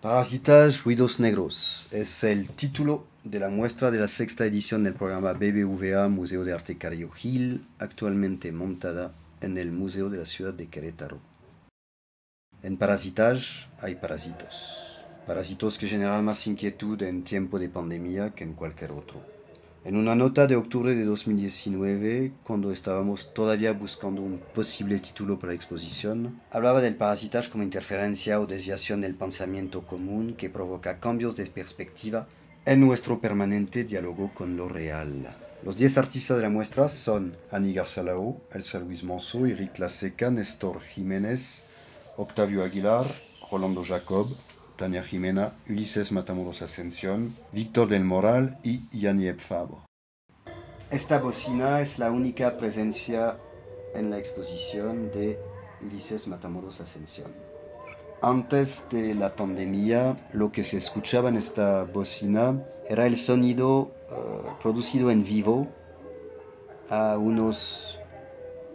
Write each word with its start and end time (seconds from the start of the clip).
Parasitas 0.00 0.82
Ruidos 0.82 1.20
Negros 1.20 1.86
es 1.90 2.24
el 2.24 2.48
título 2.48 3.04
de 3.22 3.38
la 3.38 3.50
muestra 3.50 3.90
de 3.90 3.98
la 3.98 4.08
sexta 4.08 4.46
edición 4.46 4.82
del 4.82 4.94
programa 4.94 5.34
BBVA 5.34 6.08
Museo 6.08 6.42
de 6.42 6.54
Arte 6.54 6.78
Cario 6.78 7.10
Gil, 7.10 7.66
actualmente 7.78 8.50
montada 8.50 9.12
en 9.42 9.58
el 9.58 9.72
Museo 9.72 10.08
de 10.08 10.16
la 10.16 10.24
Ciudad 10.24 10.54
de 10.54 10.68
Querétaro. 10.68 11.18
En 12.62 12.78
Parasitas 12.78 13.68
hay 13.82 13.96
parásitos, 13.96 15.02
parásitos 15.26 15.76
que 15.76 15.86
generan 15.86 16.24
más 16.24 16.46
inquietud 16.46 17.02
en 17.02 17.22
tiempo 17.22 17.58
de 17.58 17.68
pandemia 17.68 18.30
que 18.30 18.44
en 18.44 18.54
cualquier 18.54 18.92
otro. 18.92 19.20
En 19.82 19.96
una 19.96 20.14
nota 20.14 20.46
de 20.46 20.56
octubre 20.56 20.94
de 20.94 21.06
2019, 21.06 22.32
cuando 22.44 22.70
estábamos 22.70 23.32
todavía 23.32 23.72
buscando 23.72 24.20
un 24.20 24.38
posible 24.54 24.98
título 24.98 25.38
para 25.38 25.52
la 25.52 25.56
exposición, 25.56 26.38
hablaba 26.50 26.82
del 26.82 26.96
parasitage 26.96 27.48
como 27.48 27.64
interferencia 27.64 28.38
o 28.40 28.46
desviación 28.46 29.00
del 29.00 29.14
pensamiento 29.14 29.86
común 29.86 30.34
que 30.36 30.50
provoca 30.50 31.00
cambios 31.00 31.38
de 31.38 31.46
perspectiva 31.46 32.28
en 32.66 32.80
nuestro 32.80 33.20
permanente 33.20 33.84
diálogo 33.84 34.32
con 34.34 34.54
lo 34.54 34.68
real. 34.68 35.34
Los 35.64 35.78
10 35.78 35.96
artistas 35.96 36.36
de 36.36 36.42
la 36.42 36.50
muestra 36.50 36.86
son 36.88 37.34
Ani 37.50 37.72
Garzalao, 37.72 38.38
Elsa 38.52 38.80
Luis 38.80 39.02
Monzo, 39.02 39.46
Eric 39.46 39.78
Laseca, 39.78 40.30
Néstor 40.30 40.82
Jiménez, 40.82 41.64
Octavio 42.18 42.62
Aguilar, 42.64 43.06
Rolando 43.50 43.82
Jacob, 43.82 44.36
Tania 44.80 45.04
Jimena, 45.04 45.52
Ulises 45.68 46.10
Matamoros 46.10 46.62
Ascensión, 46.62 47.36
Víctor 47.52 47.86
del 47.86 48.02
Moral 48.02 48.56
y. 48.62 48.80
Esta 50.90 51.18
bocina 51.18 51.82
es 51.82 51.98
la 51.98 52.10
única 52.10 52.56
presencia 52.56 53.36
en 53.94 54.08
la 54.08 54.16
exposición 54.16 55.10
de 55.10 55.38
Ulises 55.82 56.26
Matamoros 56.28 56.80
Ascensión. 56.80 57.30
Antes 58.22 58.86
de 58.90 59.14
la 59.14 59.36
pandemia, 59.36 60.16
lo 60.32 60.50
que 60.50 60.64
se 60.64 60.78
escuchaba 60.78 61.28
en 61.28 61.36
esta 61.36 61.84
bocina 61.84 62.64
era 62.88 63.06
el 63.06 63.18
sonido 63.18 63.90
eh, 64.10 64.14
producido 64.62 65.10
en 65.10 65.24
vivo 65.24 65.68
a 66.88 67.18
unos 67.18 68.00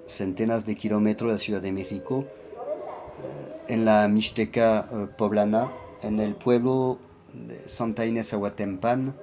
centenas 0.06 0.68
de 0.68 0.76
kilómetros 0.76 1.30
de 1.30 1.34
la 1.34 1.40
Ciudad 1.40 1.62
de 1.64 1.72
México, 1.72 2.26
eh, 2.28 3.74
en 3.74 3.86
la 3.86 4.08
Mixteca 4.08 4.88
eh, 4.92 5.08
poblana, 5.18 5.72
en 6.02 6.20
el 6.20 6.36
pueblo 6.36 7.00
Santa 7.66 8.06
Inés 8.06 8.34
Aguatempan, 8.34 9.16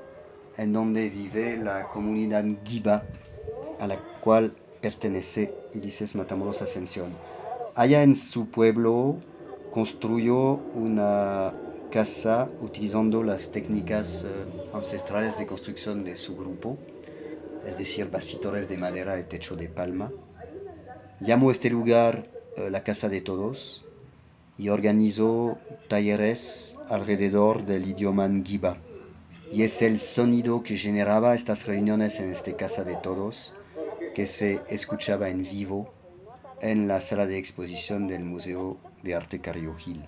en 0.57 0.73
donde 0.73 1.09
vive 1.09 1.57
la 1.57 1.89
comunidad 1.89 2.45
Giba, 2.65 3.03
a 3.81 3.87
la 3.87 3.99
cual 4.21 4.53
pertenece 4.81 5.55
Ulises 5.75 6.15
Matamoros 6.15 6.63
Ascensión. 6.63 7.11
Allá 7.75 8.03
en 8.03 8.17
su 8.17 8.49
pueblo 8.49 9.17
construyó 9.71 10.61
una 10.75 11.55
casa 11.91 12.49
utilizando 12.61 13.23
las 13.23 13.51
técnicas 13.51 14.25
eh, 14.25 14.29
ancestrales 14.75 15.39
de 15.39 15.47
construcción 15.47 16.05
de 16.05 16.17
su 16.17 16.37
grupo, 16.37 16.77
es 17.67 17.79
decir, 17.79 18.11
bastidores 18.11 18.69
de 18.69 18.77
madera 18.77 19.19
y 19.19 19.25
techo 19.25 19.57
de 19.57 19.69
palma. 19.69 20.11
Llamó 21.21 21.51
este 21.51 21.71
lugar 21.71 22.29
eh, 22.57 22.71
la 22.71 22.83
Casa 22.83 23.09
de 23.09 23.21
Todos 23.21 23.85
y 24.63 24.69
organizó 24.69 25.59
talleres 25.89 26.79
alrededor 26.89 27.67
del 27.67 27.89
idioma 27.89 28.29
Ngiba. 28.29 28.77
Y 29.51 29.65
es 29.65 29.83
el 29.83 29.99
sonido 29.99 30.63
que 30.63 30.77
generaba 30.77 31.35
estas 31.35 31.67
reuniones 31.67 32.21
en 32.21 32.31
esta 32.31 32.57
casa 32.57 32.85
de 32.85 32.95
todos 32.95 33.55
que 34.15 34.29
se 34.29 34.61
escuchaba 34.69 35.31
en 35.31 35.43
vivo 35.43 35.93
en 36.61 36.87
la 36.87 37.01
sala 37.01 37.27
de 37.27 37.39
exposición 37.39 38.07
del 38.07 38.23
Museo 38.23 38.77
de 39.03 39.17
Arte 39.17 39.41
Carrillo 39.41 39.75
Gil. 39.75 40.05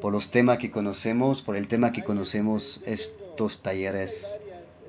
Por 0.00 0.12
los 0.12 0.32
temas 0.32 0.58
que 0.58 0.72
conocemos, 0.72 1.40
por 1.40 1.54
el 1.54 1.68
tema 1.68 1.92
que 1.92 2.02
conocemos, 2.02 2.82
estos 2.86 3.62
talleres 3.62 4.40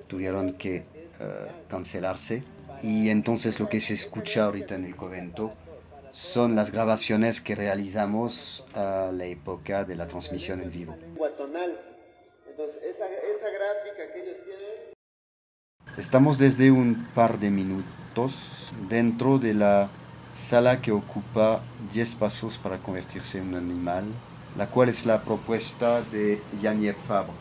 tuvieron 0.07 0.53
que 0.53 0.77
eh, 0.77 0.83
cancelarse 1.67 2.41
y 2.81 3.09
entonces 3.09 3.59
lo 3.59 3.69
que 3.69 3.81
se 3.81 3.93
escucha 3.93 4.45
ahorita 4.45 4.73
en 4.73 4.85
el 4.85 4.95
convento 4.95 5.53
son 6.15 6.55
las 6.55 6.71
grabaciones 6.71 7.41
que 7.41 7.55
realizamos 7.55 8.65
a 8.73 9.11
la 9.13 9.25
época 9.25 9.83
de 9.83 9.97
la 9.97 10.07
transmisión 10.07 10.61
en 10.61 10.71
vivo. 10.71 10.95
Estamos 15.97 16.37
desde 16.37 16.71
un 16.71 17.05
par 17.13 17.37
de 17.37 17.49
minutos 17.49 18.73
dentro 18.87 19.39
de 19.39 19.55
la 19.55 19.89
sala 20.33 20.81
que 20.81 20.93
ocupa 20.93 21.61
10 21.91 22.15
pasos 22.15 22.57
para 22.59 22.77
convertirse 22.77 23.39
en 23.39 23.49
un 23.49 23.55
animal, 23.55 24.05
la 24.57 24.67
cual 24.67 24.87
es 24.87 25.05
la 25.05 25.21
propuesta 25.21 26.01
de 26.01 26.41
Yaniev 26.61 26.95
Fabre, 26.95 27.33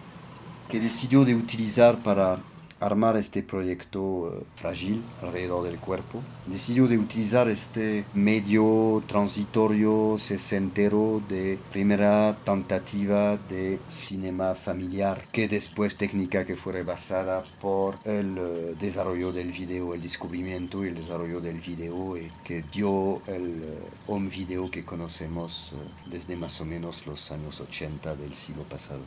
que 0.68 0.80
decidió 0.80 1.24
de 1.24 1.36
utilizar 1.36 1.98
para 1.98 2.38
armar 2.84 3.17
este 3.17 3.43
proyecto 3.43 4.33
eh, 4.33 4.45
frágil 4.56 5.03
alrededor 5.22 5.65
del 5.65 5.78
cuerpo. 5.78 6.22
Decidió 6.47 6.87
de 6.87 6.99
utilizar 6.99 7.49
este 7.49 8.05
medio 8.15 9.03
transitorio 9.06 10.17
sesentero 10.19 11.22
de 11.28 11.59
primera 11.72 12.37
tentativa 12.45 13.37
de 13.49 13.78
cinema 13.89 14.55
familiar, 14.55 15.22
que 15.33 15.49
después 15.49 15.97
técnica 15.97 16.45
que 16.45 16.56
fue 16.56 16.75
rebasada 16.75 17.43
por 17.61 17.99
el 18.05 18.37
eh, 18.39 18.75
desarrollo 18.78 19.33
del 19.33 19.53
video, 19.53 19.95
el 19.95 20.03
descubrimiento 20.03 20.84
y 20.84 20.89
el 20.89 20.95
desarrollo 20.95 21.41
del 21.41 21.61
video 21.61 22.16
y 22.16 22.31
que 22.45 22.62
dio 22.72 23.22
el 23.27 23.62
eh, 23.62 23.78
home 24.06 24.28
video 24.28 24.71
que 24.71 24.84
conocemos 24.84 25.72
desde 26.06 26.37
más 26.37 26.61
o 26.61 26.65
menos 26.65 27.06
los 27.06 27.31
años 27.31 27.61
80 27.61 28.16
del 28.16 28.34
siglo 28.34 28.62
pasado. 28.65 29.01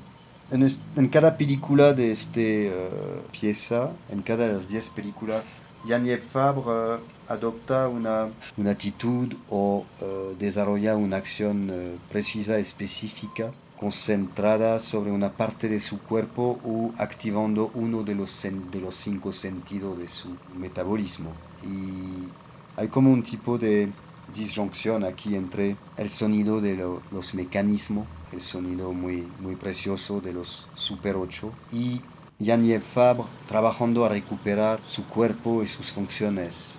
En, 0.50 1.08
cada 1.10 1.36
película 1.36 1.94
de 1.94 2.12
esta 2.12 2.40
eh, 2.40 2.90
pieza, 3.32 3.92
en 4.10 4.22
cada 4.22 4.48
de 4.48 4.54
las 4.54 4.70
10 4.70 4.90
películas, 4.92 5.44
Yaniev 5.86 6.22
Fabre 6.22 6.96
eh, 6.96 7.00
adopta 7.28 7.90
una, 7.90 8.30
una, 8.56 8.72
actitud 8.72 9.34
o 9.50 9.86
uh, 10.02 10.36
desarrolla 10.40 10.96
una 10.96 11.18
acción 11.18 11.70
precisa, 12.10 12.58
específica, 12.60 13.52
concentrada 13.78 14.80
sobre 14.80 15.12
una 15.12 15.32
parte 15.32 15.68
de 15.68 15.82
su 15.82 16.00
cuerpo 16.00 16.60
o 16.64 16.94
activando 16.98 17.70
uno 17.74 18.04
de 18.04 18.16
los, 18.16 18.42
de 18.72 18.80
los 18.80 18.96
cinco 18.96 19.34
sentidos 19.34 19.98
de 20.00 20.08
su 20.08 20.30
metabolismo. 20.58 21.32
Y 21.64 22.80
hay 22.80 22.88
como 22.88 23.12
un 23.12 23.22
tipo 23.22 23.58
de 23.58 23.90
disjunción 24.36 25.04
aquí 25.04 25.36
entre 25.36 25.76
el 25.98 26.10
sonido 26.10 26.62
de 26.62 26.76
los 27.12 27.34
mecanismos, 27.34 28.08
el 28.32 28.42
sonido 28.42 28.94
muy, 28.94 29.28
muy 29.40 29.56
precioso 29.56 30.22
de 30.22 30.34
los 30.34 30.68
Super 30.76 31.16
8 31.16 31.52
y 31.72 32.02
Yaniev 32.40 32.82
Fabre 32.82 33.24
trabajando 33.48 34.06
a 34.06 34.10
recuperar 34.10 34.80
su 34.88 35.04
cuerpo 35.06 35.64
y 35.64 35.68
sus 35.68 35.92
funciones 35.92 36.76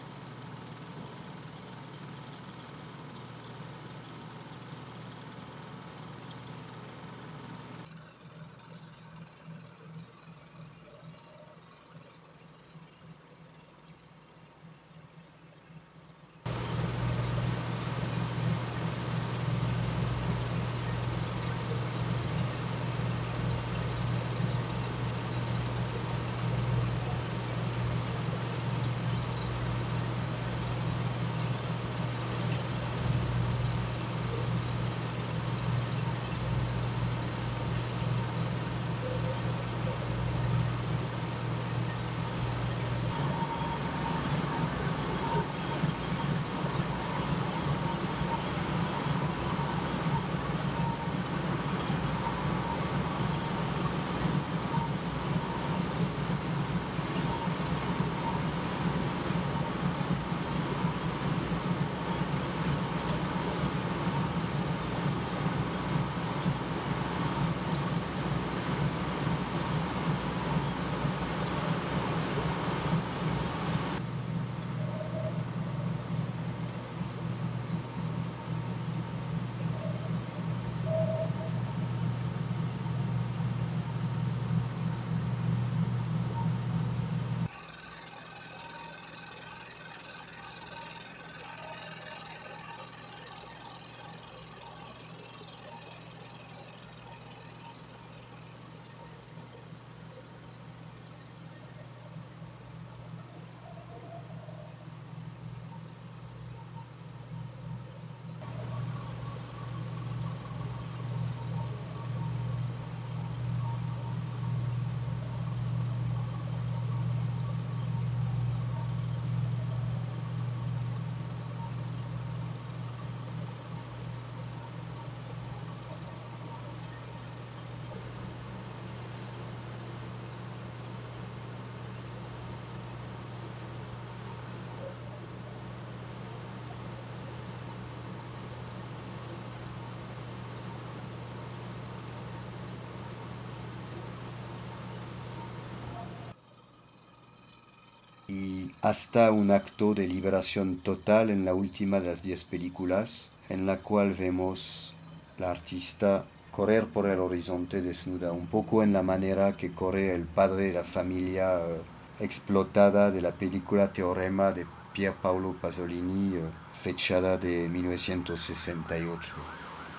hasta 148.88 149.32
un 149.32 149.50
acto 149.50 149.92
de 149.92 150.08
liberación 150.08 150.78
total 150.78 151.28
en 151.28 151.44
la 151.44 151.52
última 151.52 152.00
de 152.00 152.06
las 152.06 152.22
diez 152.22 152.44
películas, 152.44 153.30
en 153.50 153.66
la 153.66 153.80
cual 153.80 154.14
vemos 154.14 154.94
la 155.36 155.50
artista 155.50 156.24
correr 156.50 156.86
por 156.86 157.06
el 157.06 157.20
horizonte 157.20 157.82
desnuda, 157.82 158.32
un 158.32 158.46
poco 158.46 158.82
en 158.82 158.94
la 158.94 159.02
manera 159.02 159.58
que 159.58 159.72
corre 159.72 160.14
el 160.14 160.22
padre 160.22 160.68
de 160.68 160.72
la 160.72 160.84
familia 160.84 161.58
eh, 161.58 161.82
explotada 162.20 163.10
de 163.10 163.20
la 163.20 163.32
película 163.32 163.92
Teorema 163.92 164.52
de 164.52 164.64
Pier 164.94 165.12
Paolo 165.12 165.54
Pasolini, 165.60 166.36
eh, 166.36 166.40
fechada 166.72 167.36
de 167.36 167.68
1968, 167.68 169.34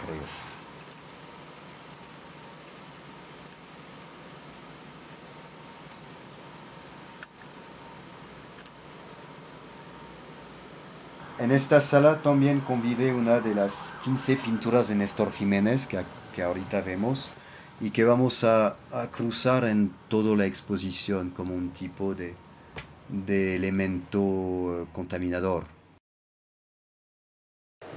creo. 0.03 0.58
En 11.39 11.51
esta 11.51 11.79
sala 11.79 12.17
también 12.21 12.59
convive 12.59 13.13
una 13.13 13.39
de 13.39 13.55
las 13.55 13.93
15 14.03 14.35
pinturas 14.35 14.89
de 14.89 14.95
Néstor 14.95 15.31
Jiménez 15.31 15.87
que, 15.87 15.97
que 16.35 16.43
ahorita 16.43 16.81
vemos 16.81 17.31
y 17.79 17.91
que 17.91 18.03
vamos 18.03 18.43
a, 18.43 18.75
a, 18.91 19.07
cruzar 19.09 19.63
en 19.63 19.93
toda 20.09 20.35
la 20.35 20.45
exposición 20.45 21.29
como 21.29 21.55
un 21.55 21.69
tipo 21.69 22.13
de, 22.13 22.35
de 23.07 23.55
elemento 23.55 24.81
eh, 24.81 24.85
contaminador. 24.91 25.63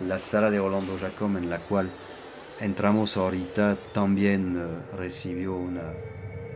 La 0.07 0.21
sala 0.21 0.49
de 0.49 0.61
Orlando 0.61 0.97
Jacob 1.01 1.37
en 1.37 1.51
la 1.51 1.59
cual 1.59 1.91
entramos 2.61 3.17
ahorita 3.17 3.77
también 3.93 4.57
uh, 4.57 4.97
recibió 4.97 5.57
una, 5.57 5.93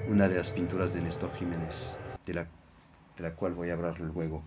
una 0.09 0.29
de 0.29 0.37
las 0.37 0.53
pinturas 0.53 0.95
de 0.95 1.01
Néstor 1.01 1.35
Jiménez, 1.37 1.97
de 2.25 2.35
la, 2.35 2.47
de 3.17 3.23
la 3.25 3.33
cual 3.33 3.55
voy 3.55 3.71
a 3.71 3.73
hablar 3.73 3.99
luego. 3.99 4.45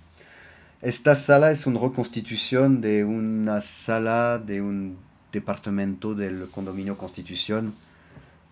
Esta 0.81 1.17
sala 1.17 1.51
es 1.51 1.67
una 1.67 1.81
reconstitución 1.81 2.79
de 2.79 3.03
una 3.03 3.59
sala 3.59 4.39
de 4.39 4.61
un 4.61 4.97
departamento 5.29 6.15
del 6.15 6.47
condominio 6.49 6.97
Constitución 6.97 7.73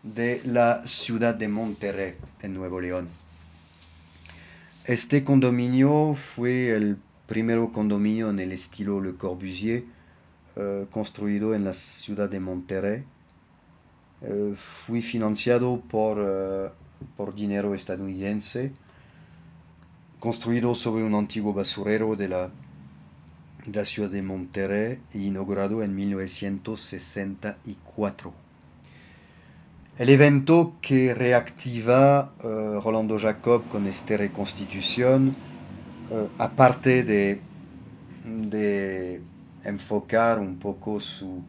de 0.04 0.42
la 0.44 0.86
ciudad 0.86 1.36
de 1.36 1.48
Monterrey, 1.48 2.16
en 2.42 2.54
Nuevo 2.54 2.82
León. 2.82 3.08
Este 4.84 5.24
condominio 5.24 6.16
fue 6.16 6.76
el 6.76 6.98
primer 7.28 7.60
condominio 7.72 8.30
en 8.30 8.40
el 8.40 8.52
estilo 8.52 9.00
Le 9.00 9.16
Corbusier, 9.16 9.86
uh, 10.58 10.86
construido 10.92 11.56
en 11.56 11.64
la 11.64 11.72
ciudad 11.72 12.28
de 12.28 12.42
Monterrey. 12.42 13.06
Uh, 14.20 14.54
fue 14.56 15.00
financiado 15.00 15.82
por, 15.90 16.20
uh, 16.20 16.72
por 17.16 17.34
dinero 17.34 17.74
estadounidense 17.74 18.74
construido 20.19 20.75
sobre 20.75 21.04
un 21.04 21.16
antiguo 21.16 21.54
basurero 21.54 22.16
de 22.16 22.30
la, 22.30 22.50
ciudad 23.86 24.10
de 24.10 24.22
Monterrey 24.22 25.00
e 25.14 25.19
inaugurado 25.19 25.84
en 25.84 25.94
1964. 25.96 28.34
El 29.98 30.10
evento 30.10 30.75
que 30.81 31.14
reactiva 31.14 32.34
uh, 32.44 32.81
Rolando 32.81 33.18
Jacob 33.19 33.68
con 33.68 33.88
esta 33.88 34.18
reconstitución, 34.18 35.36
uh, 36.10 36.28
aparte 36.38 37.04
de, 37.04 37.42
enfocar 39.64 40.40
un 40.40 40.60
poco 40.60 41.00
su, 41.00 41.42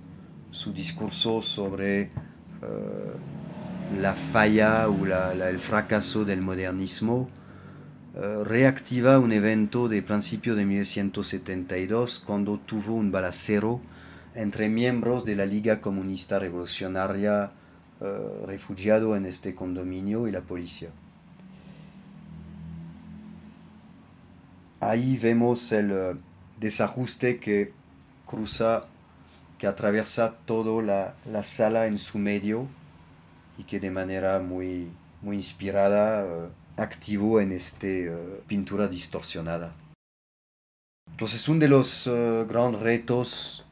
discurso 0.74 1.42
sobre 1.42 2.10
uh, 2.62 3.98
la 4.00 4.14
falla 4.14 4.88
o 4.88 5.04
el 5.06 5.58
fracaso 5.58 6.24
del 6.24 6.40
modernismo, 6.40 7.28
Uh, 8.18 8.42
reactiva 8.42 9.20
un 9.20 9.30
evento 9.30 9.86
de 9.86 10.02
principio 10.02 10.56
de 10.56 10.64
1972 10.64 12.18
cuando 12.18 12.58
tuvo 12.58 12.94
un 12.94 13.12
balacero 13.12 13.80
entre 14.34 14.68
miembros 14.68 15.24
de 15.24 15.36
la 15.36 15.46
Liga 15.46 15.80
Comunista 15.80 16.40
Revolucionaria 16.40 17.52
uh, 18.00 18.44
refugiado 18.44 19.14
en 19.14 19.24
este 19.24 19.54
condominio 19.54 20.26
y 20.26 20.32
la 20.32 20.40
policía. 20.40 20.88
Ahí 24.80 25.16
vemos 25.16 25.70
el 25.70 25.92
uh, 25.92 26.20
desajuste 26.58 27.38
que 27.38 27.72
cruza, 28.26 28.86
que 29.58 29.68
atraviesa 29.68 30.34
toda 30.44 30.82
la, 30.82 31.14
la, 31.24 31.44
sala 31.44 31.86
en 31.86 31.98
su 31.98 32.18
medio 32.18 32.66
y 33.58 33.62
que 33.62 33.78
de 33.78 33.92
manera 33.92 34.40
muy, 34.40 34.88
muy 35.22 35.36
inspirada 35.36 36.50
activo 36.78 37.40
en 37.40 37.52
esta 37.52 37.86
uh, 37.86 38.40
pintura 38.46 38.88
distorsionada. 38.88 39.74
Entonces, 41.10 41.48
uno 41.48 41.58
de 41.58 41.68
los 41.68 42.06
uh, 42.06 42.46
grandes 42.48 42.80
retos, 42.80 43.64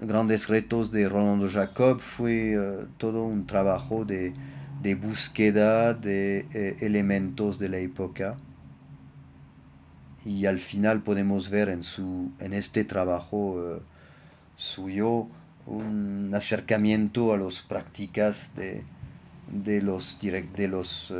grandes 0.00 0.48
retos 0.48 0.90
de 0.90 1.08
Rolando 1.08 1.48
Jacob 1.50 2.00
fue 2.00 2.58
uh, 2.58 2.86
todo 2.96 3.24
un 3.24 3.46
trabajo 3.46 4.04
de, 4.04 4.32
búsqueda 5.00 5.94
de 5.94 6.46
eh, 6.52 6.76
elementos 6.80 7.58
de 7.58 7.68
la 7.70 7.78
época. 7.78 8.36
Y 10.26 10.46
al 10.46 10.58
final 10.58 11.02
podemos 11.02 11.48
ver 11.48 11.68
en, 11.70 11.82
su, 11.82 12.32
en 12.38 12.52
este 12.52 12.84
trabajo 12.84 13.80
suyo 14.56 15.26
un 15.66 16.30
acercamiento 16.34 17.32
a 17.32 17.38
las 17.38 17.62
prácticas 17.62 18.54
de, 18.56 18.84
de 19.50 19.80
los, 19.80 20.18
direct, 20.20 20.54
de 20.54 20.68
los 20.68 21.12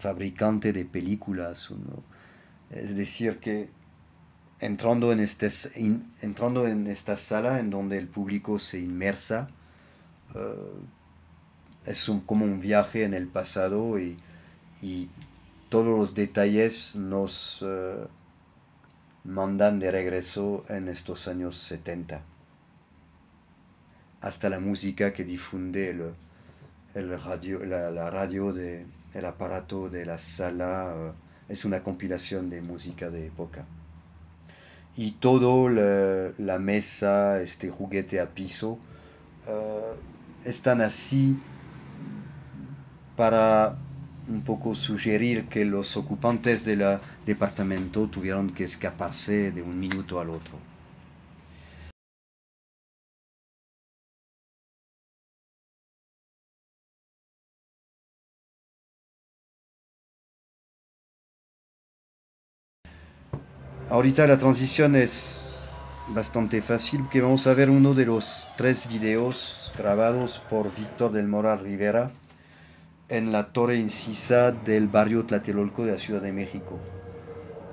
fabricante 0.00 0.72
de 0.72 0.84
películas. 0.84 1.70
Es 2.70 2.96
decir, 2.96 3.38
que 3.38 3.68
entrando 4.60 5.12
en, 5.12 5.20
este, 5.20 5.48
entrando 6.22 6.66
en 6.66 6.86
esta 6.86 7.16
sala 7.16 7.60
en 7.60 7.70
donde 7.70 7.98
el 7.98 8.08
público 8.08 8.58
se 8.58 8.78
inmersa, 8.78 9.48
uh, 10.34 11.88
es 11.88 12.08
un, 12.08 12.20
como 12.20 12.44
un 12.44 12.60
viaje 12.60 13.04
en 13.04 13.14
el 13.14 13.26
pasado 13.26 13.98
y, 13.98 14.18
y 14.82 15.08
todos 15.68 15.86
los 15.86 16.14
detalles 16.14 16.96
nos 16.96 17.62
uh, 17.62 18.06
mandan 19.24 19.78
de 19.78 19.90
regreso 19.90 20.64
en 20.68 20.88
estos 20.88 21.28
años 21.28 21.56
70. 21.56 22.22
Hasta 24.20 24.50
la 24.50 24.60
música 24.60 25.12
que 25.14 25.24
difunde 25.24 26.14
el, 26.94 27.20
radio, 27.20 27.64
la 27.64 28.10
radio 28.10 28.52
de, 28.52 28.84
el 29.14 29.24
aparato 29.24 29.88
de 29.88 30.06
la 30.06 30.18
sala 30.18 30.94
uh, 30.94 31.52
es 31.52 31.64
una 31.64 31.82
compilación 31.82 32.50
de 32.50 32.62
música 32.62 33.10
de 33.10 33.26
época. 33.26 33.64
Y 34.96 35.12
todo 35.12 35.68
la, 35.68 36.58
mesa, 36.58 37.40
este 37.40 37.70
juguete 37.70 38.20
a 38.20 38.30
piso, 38.30 38.78
uh, 39.46 40.48
están 40.48 40.80
así 40.80 41.40
para 43.16 43.76
un 44.28 44.42
poco 44.42 44.74
sugerir 44.74 45.46
que 45.46 45.64
los 45.64 45.96
ocupantes 45.96 46.64
del 46.64 46.98
departamento 47.26 48.06
tuvieron 48.08 48.50
que 48.50 48.64
escaparse 48.64 49.50
de 49.50 49.62
un 49.62 49.78
minuto 49.78 50.20
al 50.20 50.30
otro. 50.30 50.69
Ahorita 63.90 64.26
la 64.28 64.38
transición 64.38 64.94
es 64.94 65.68
bastante 66.14 66.62
fácil 66.62 67.00
porque 67.00 67.22
vamos 67.22 67.48
a 67.48 67.54
ver 67.54 67.70
uno 67.70 67.92
de 67.92 68.06
los 68.06 68.48
tres 68.56 68.88
videos 68.88 69.72
grabados 69.76 70.40
por 70.48 70.72
Víctor 70.76 71.10
del 71.10 71.26
Moral 71.26 71.58
Rivera 71.58 72.12
en 73.08 73.32
la 73.32 73.52
torre 73.52 73.78
incisa 73.78 74.52
del 74.52 74.86
barrio 74.86 75.26
Tlatelolco 75.26 75.84
de 75.84 75.90
la 75.90 75.98
Ciudad 75.98 76.22
de 76.22 76.30
México. 76.30 76.78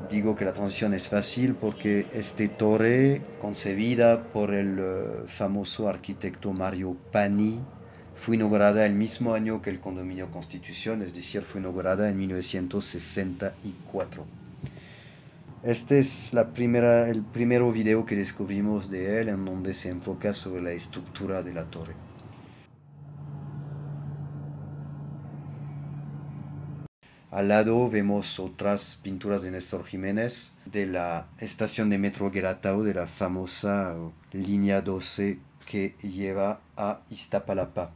Digo 0.09 0.35
que 0.35 0.43
la 0.43 0.53
transición 0.53 0.95
es 0.95 1.07
fácil 1.07 1.53
porque 1.53 2.07
esta 2.11 2.47
torre, 2.47 3.21
concebida 3.39 4.23
por 4.23 4.55
el 4.55 4.79
uh, 4.79 5.27
famoso 5.27 5.87
arquitecto 5.87 6.51
Mario 6.51 6.97
Pani, 7.11 7.61
fue 8.15 8.37
inaugurada 8.37 8.87
el 8.87 8.95
mismo 8.95 9.35
año 9.35 9.61
que 9.61 9.69
el 9.69 9.79
condominio 9.79 10.31
Constitución, 10.31 11.03
es 11.03 11.13
decir, 11.13 11.43
fue 11.43 11.61
inaugurada 11.61 12.09
en 12.09 12.17
1964. 12.17 14.46
Este 15.67 15.99
es 15.99 16.33
la 16.33 16.43
el 17.09 17.23
primer 17.23 17.61
video 17.73 18.05
que 18.05 18.15
descubrimos 18.15 18.89
de 18.89 19.19
él 19.19 19.27
en 19.27 19.43
donde 19.43 19.73
se 19.73 19.89
enfoca 19.89 20.31
sobre 20.31 20.61
la 20.61 20.71
estructura 20.71 21.43
de 21.43 21.53
la 21.53 21.65
torre. 21.65 21.93
Al 27.31 27.49
lado 27.49 27.89
vemos 27.89 28.39
otras 28.39 28.97
pinturas 29.03 29.41
de 29.41 29.51
Néstor 29.51 29.83
Jiménez 29.83 30.55
de 30.63 30.85
la 30.85 31.27
estación 31.39 31.89
de 31.89 31.97
metro 31.97 32.31
Gueratao 32.31 32.83
de 32.83 32.93
la 32.93 33.05
famosa 33.05 33.93
línea 34.31 34.79
12 34.79 35.37
que 35.65 35.95
lleva 36.01 36.61
a 36.77 37.01
Iztapalapa. 37.09 37.91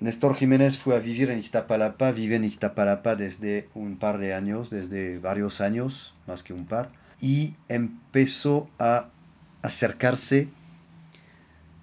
Néstor 0.00 0.34
Jiménez 0.34 0.78
fue 0.78 0.96
a 0.96 0.98
vivir 0.98 1.30
en 1.30 1.38
Iztapalapa, 1.38 2.10
vive 2.10 2.36
en 2.36 2.44
Iztapalapa 2.44 3.16
desde 3.16 3.68
un 3.74 3.98
par 3.98 4.16
de 4.16 4.32
años, 4.32 4.70
desde 4.70 5.18
varios 5.18 5.60
años, 5.60 6.14
más 6.26 6.42
que 6.42 6.54
un 6.54 6.64
par, 6.64 6.88
y 7.20 7.52
empezó 7.68 8.70
a 8.78 9.08
acercarse 9.60 10.48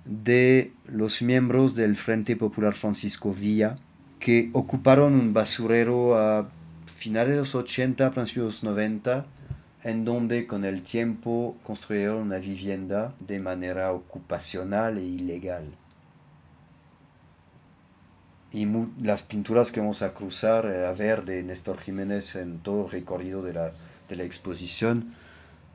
de 0.05 0.71
los 0.87 1.21
miembros 1.21 1.75
del 1.75 1.95
Frente 1.95 2.35
Popular 2.35 2.73
Francisco 2.73 3.31
Villa, 3.33 3.77
que 4.19 4.49
ocuparon 4.53 5.13
un 5.13 5.33
basurero 5.33 6.17
a 6.17 6.49
finales 6.87 7.33
de 7.33 7.37
los 7.37 7.53
80, 7.53 8.09
principios 8.11 8.45
de 8.45 8.47
los 8.47 8.63
90, 8.63 9.25
en 9.83 10.05
donde 10.05 10.47
con 10.47 10.65
el 10.65 10.81
tiempo 10.81 11.55
construyeron 11.63 12.17
una 12.23 12.39
vivienda 12.39 13.13
de 13.19 13.39
manera 13.39 13.91
ocupacional 13.91 14.97
e 14.97 15.03
ilegal. 15.03 15.65
Y 18.51 18.65
las 19.01 19.23
pinturas 19.23 19.71
que 19.71 19.81
vamos 19.81 20.01
a 20.01 20.13
cruzar, 20.13 20.65
eh, 20.65 20.85
a 20.85 20.93
ver 20.93 21.25
de 21.25 21.43
Néstor 21.43 21.79
Jiménez 21.79 22.35
en 22.35 22.59
todo 22.59 22.85
el 22.85 22.91
recorrido 22.91 23.41
de 23.43 23.53
la, 23.53 23.71
de 24.07 24.15
la 24.15 24.23
exposición, 24.23 25.13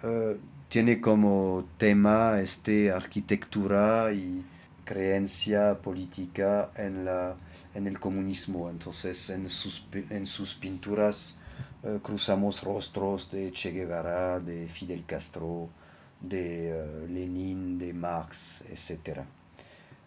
eh, 0.03 0.39
tiene 0.69 1.01
como 1.01 1.67
tema 1.77 2.41
este 2.41 2.91
arquitectura 2.91 4.13
y 4.15 4.43
creencia 4.85 5.75
política 5.83 6.71
en, 6.77 7.05
la, 7.05 7.37
en 7.75 7.87
el 7.87 8.01
comunismo. 8.01 8.71
Entonces 8.71 9.29
en 9.29 9.51
sus, 9.51 9.85
en 10.09 10.27
sus 10.27 10.55
pinturas 10.55 11.39
eh, 11.83 11.99
cruzamos 12.03 12.63
rostros 12.63 13.31
de 13.31 13.53
Che 13.53 13.71
Guevara, 13.71 14.41
de 14.41 14.67
Fidel 14.67 15.05
Castro, 15.05 15.69
de 16.19 17.07
Lenin, 17.11 17.79
de 17.79 17.93
Marx, 17.93 18.63
etc. 18.71 19.21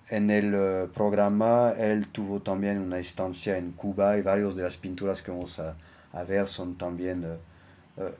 En 0.10 0.30
el 0.30 0.54
eh, 0.54 0.88
programa 0.94 1.74
él 1.78 2.08
tuvo 2.10 2.42
también 2.42 2.80
una 2.80 3.00
estancia 3.00 3.58
en 3.58 3.72
Cuba 3.72 4.18
y 4.18 4.22
varias 4.22 4.56
de 4.56 4.64
las 4.64 4.78
pinturas 4.78 5.22
que 5.22 5.32
vamos 5.32 5.60
a, 5.60 5.76
ver 6.28 6.48
son 6.48 6.76
también 6.76 7.26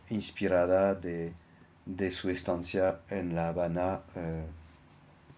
inspiradas 0.10 1.02
de, 1.02 1.32
de, 1.86 2.10
su 2.12 2.30
estancia 2.30 3.00
en 3.10 3.36
La 3.36 3.48
Habana 3.50 4.02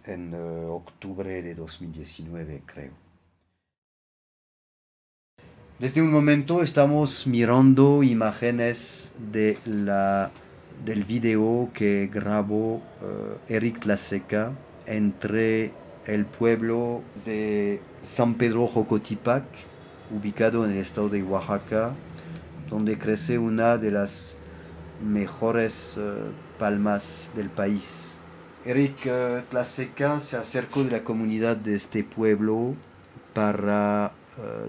en 0.05 0.33
octubre 0.33 1.43
de 1.43 1.53
2019, 1.53 2.63
creo. 2.65 3.07
Desde 5.79 6.01
un 6.01 6.09
momento 6.09 6.63
estamos 6.63 7.27
mirando 7.27 8.01
imágenes 8.01 9.11
de 9.31 9.59
la, 9.63 10.31
del 10.83 11.03
video 11.03 11.69
que 11.71 12.09
grabó 12.11 12.77
uh, 12.77 12.81
Eric 13.47 13.85
Laseca 13.85 14.53
entre 14.87 15.71
el 16.07 16.25
pueblo 16.25 17.03
de 17.25 17.81
San 18.01 18.35
Pedro 18.35 18.65
Jocotipac, 18.67 19.43
ubicado 20.09 20.65
en 20.65 20.71
el 20.71 20.77
estado 20.77 21.09
de 21.09 21.21
Oaxaca, 21.21 21.91
donde 22.69 22.97
crece 22.97 23.37
una 23.37 23.77
de 23.77 23.91
las 23.91 24.37
mejores 25.05 25.97
uh, 25.97 26.31
palmas 26.59 27.31
del 27.35 27.49
país. 27.49 28.15
Eric 28.65 29.05
uh, 29.05 30.19
se 30.19 30.37
acercó 30.37 30.83
de 30.83 30.91
la 30.91 31.03
comunidad 31.03 31.57
de 31.57 31.75
este 31.75 32.03
pueblo 32.03 32.73
para 33.33 34.13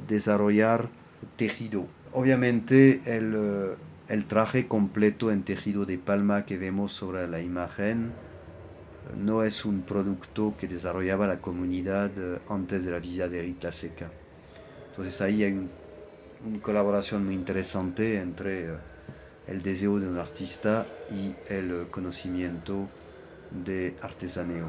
desarrollar 0.06 0.88
tejido. 1.36 1.86
Obviamente 2.12 3.00
el, 3.04 3.34
eh, 3.36 3.74
el, 4.08 4.24
traje 4.24 4.66
completo 4.66 5.30
en 5.30 5.42
tejido 5.42 5.84
de 5.84 5.98
palma 5.98 6.44
que 6.44 6.56
vemos 6.56 6.92
sobre 6.92 7.28
la 7.28 7.40
imagen 7.40 8.06
eh, 8.06 8.27
no 9.16 9.42
es 9.42 9.64
un 9.64 9.82
producto 9.82 10.54
que 10.58 10.68
desarrollaba 10.68 11.26
la 11.26 11.40
comunidad 11.40 12.10
eh, 12.16 12.38
antes 12.48 12.84
de 12.84 12.90
la 12.90 12.98
visita 12.98 13.28
de 13.28 13.42
Rita 13.42 13.72
Seca. 13.72 14.10
Entonces 14.90 15.20
ahí 15.20 15.44
hay 15.44 15.68
una 16.44 16.62
colaboración 16.62 17.24
muy 17.24 17.34
interesante 17.34 18.20
entre 18.20 18.68
el 19.46 19.62
deseo 19.62 19.98
de 19.98 20.08
un 20.08 20.18
artista 20.18 20.86
y 21.10 21.34
el 21.52 21.88
conocimiento 21.90 22.88
de 23.50 23.96
artesaneo. 24.02 24.68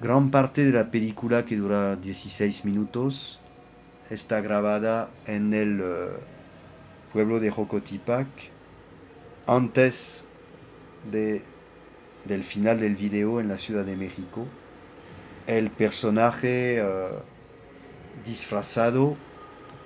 Gran 0.00 0.30
parte 0.30 0.64
de 0.64 0.72
la 0.72 0.90
película 0.90 1.44
que 1.44 1.56
dura 1.56 1.96
16 1.96 2.64
minutos 2.64 3.40
está 4.10 4.40
grabada 4.40 5.10
en 5.26 5.54
el 5.54 5.80
eh, 5.80 6.08
pueblo 7.12 7.40
de 7.40 7.50
Jocotipac 7.50 8.26
antes 9.46 10.24
de, 11.10 11.42
del 12.24 12.44
final 12.44 12.80
del 12.80 12.96
video 12.96 13.40
en 13.40 13.48
la 13.48 13.56
Ciudad 13.56 13.84
de 13.84 13.96
México. 13.96 14.46
El 15.46 15.70
personaje 15.70 16.78
eh, 16.78 16.84
disfrazado 18.24 19.16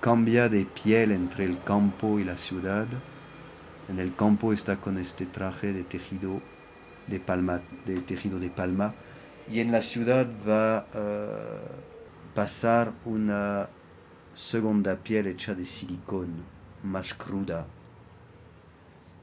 cambia 0.00 0.48
de 0.48 0.64
piel 0.64 1.12
entre 1.12 1.44
el 1.44 1.62
campo 1.62 2.18
y 2.18 2.24
la 2.24 2.36
ciudad. 2.36 2.86
En 3.88 3.98
el 3.98 4.14
campo 4.14 4.52
está 4.52 4.76
con 4.76 4.98
este 4.98 5.26
traje 5.26 5.72
de 5.72 5.82
tejido 5.82 6.40
de 7.06 7.18
palma, 7.18 7.60
de 7.86 8.00
tejido 8.00 8.38
de 8.38 8.50
palma 8.50 8.94
y 9.50 9.60
en 9.60 9.72
la 9.72 9.82
ciudad 9.82 10.26
va 10.46 10.78
a 10.78 10.86
eh, 10.94 11.58
pasar 12.34 12.92
una 13.04 13.68
segunda 14.34 14.96
piel 14.96 15.26
hecha 15.26 15.54
de 15.54 15.64
silicón, 15.64 16.28
más 16.82 17.14
cruda. 17.14 17.66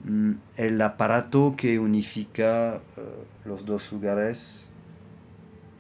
Mm, 0.08 0.34
el 0.58 0.80
aparato 0.84 1.56
que 1.58 1.80
unifica 1.80 2.76
eh, 2.76 2.80
los 3.44 3.66
dos 3.66 3.92
lugares 3.92 4.68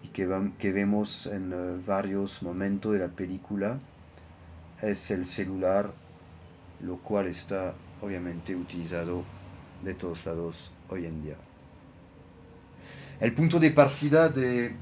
y 0.01 0.07
que, 0.07 0.25
vemos 0.71 1.27
en 1.27 1.53
eh, 1.53 1.79
varios 1.85 2.41
momentos 2.41 2.93
de 2.93 2.99
la 2.99 3.09
película 3.09 3.77
es 4.81 5.11
el 5.11 5.25
celular, 5.25 5.91
lo 6.81 6.97
cual 6.97 7.27
está 7.27 7.75
obviamente 8.01 8.55
utilizado 8.55 9.23
de 9.83 9.93
todos 9.93 10.25
lados 10.25 10.73
hoy 10.89 11.05
en 11.05 11.21
día. 11.21 11.35
El 13.19 13.31
punto 13.31 13.59
de 13.59 13.69
partida 13.69 14.29
de 14.29 14.75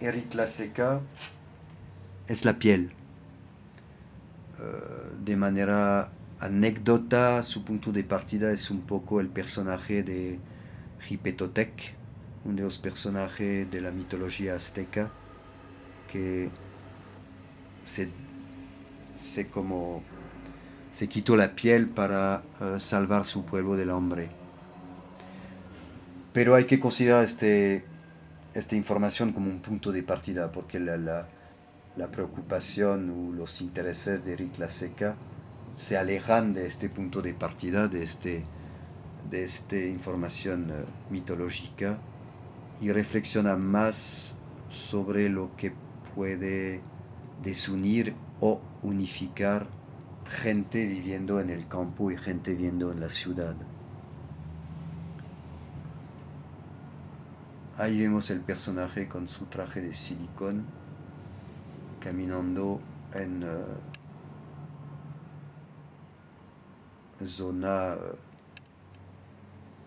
Eric 0.00 0.34
Laseca 0.34 1.00
es 2.26 2.44
la 2.44 2.58
piel. 2.58 2.92
Eh, 4.58 5.16
de 5.24 5.36
manera 5.36 6.10
anécdota, 6.40 7.42
su 7.42 7.64
punto 7.64 7.92
de 7.92 8.04
partida 8.04 8.52
es 8.52 8.70
un 8.70 8.80
poco 8.82 9.20
el 9.20 9.28
personaje 9.28 10.02
de 10.02 10.38
Hipetotec, 11.08 11.94
uno 12.44 12.56
de 12.56 12.62
los 12.62 12.78
personajes 12.78 13.70
de 13.70 13.80
la 13.80 13.90
mitología 13.90 14.54
azteca, 14.54 15.10
que 16.10 16.48
se, 17.84 18.08
se, 19.14 19.48
quitó 21.08 21.36
la 21.36 21.54
piel 21.54 21.88
para 21.88 22.42
uh, 22.60 22.80
salvar 22.80 23.26
su 23.26 23.44
pueblo 23.44 23.76
del 23.76 23.90
hombre. 23.90 24.28
Pero 26.32 26.54
hay 26.54 26.64
que 26.64 26.80
considerar 26.80 27.24
este, 27.24 27.84
esta 28.54 28.76
información 28.76 29.32
como 29.32 29.50
un 29.50 29.60
punto 29.60 29.92
de 29.92 30.02
partida, 30.02 30.50
porque 30.50 30.80
la, 30.80 30.96
la 30.96 31.28
la 31.96 32.08
preocupación 32.08 33.10
o 33.10 33.32
los 33.32 33.60
intereses 33.60 34.24
de 34.24 34.34
Eric 34.34 34.58
Laseca 34.58 35.16
se 35.80 35.96
alejan 35.96 36.52
de 36.52 36.66
este 36.66 36.90
punto 36.90 37.22
de 37.22 37.32
partida, 37.32 37.88
de, 37.88 38.02
este, 38.02 38.44
de 39.30 39.44
esta 39.44 39.76
información 39.76 40.68
eh, 40.68 40.84
mitológica 41.08 41.96
y 42.82 42.92
reflexiona 42.92 43.56
más 43.56 44.34
sobre 44.68 45.30
lo 45.30 45.56
que 45.56 45.72
puede 46.14 46.82
desunir 47.42 48.14
o 48.40 48.60
unificar 48.82 49.68
gente 50.28 50.86
viviendo 50.86 51.40
en 51.40 51.48
el 51.48 51.66
campo 51.66 52.10
y 52.10 52.18
gente 52.18 52.50
viviendo 52.50 52.92
en 52.92 53.00
la 53.00 53.08
ciudad. 53.08 53.56
Ahí 57.78 58.02
vemos 58.02 58.30
el 58.30 58.40
personaje 58.40 59.08
con 59.08 59.28
su 59.28 59.46
traje 59.46 59.80
de 59.80 59.94
silicón 59.94 60.66
caminando 62.00 62.82
en 63.14 63.44
uh, 63.44 63.89
zona 67.26 67.94
uh, 67.94 68.16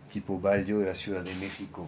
tipo 0.09 0.39
Baldio 0.39 0.79
de 0.79 0.85
la 0.87 0.95
Ciudad 0.95 1.23
de 1.23 1.33
México. 1.35 1.87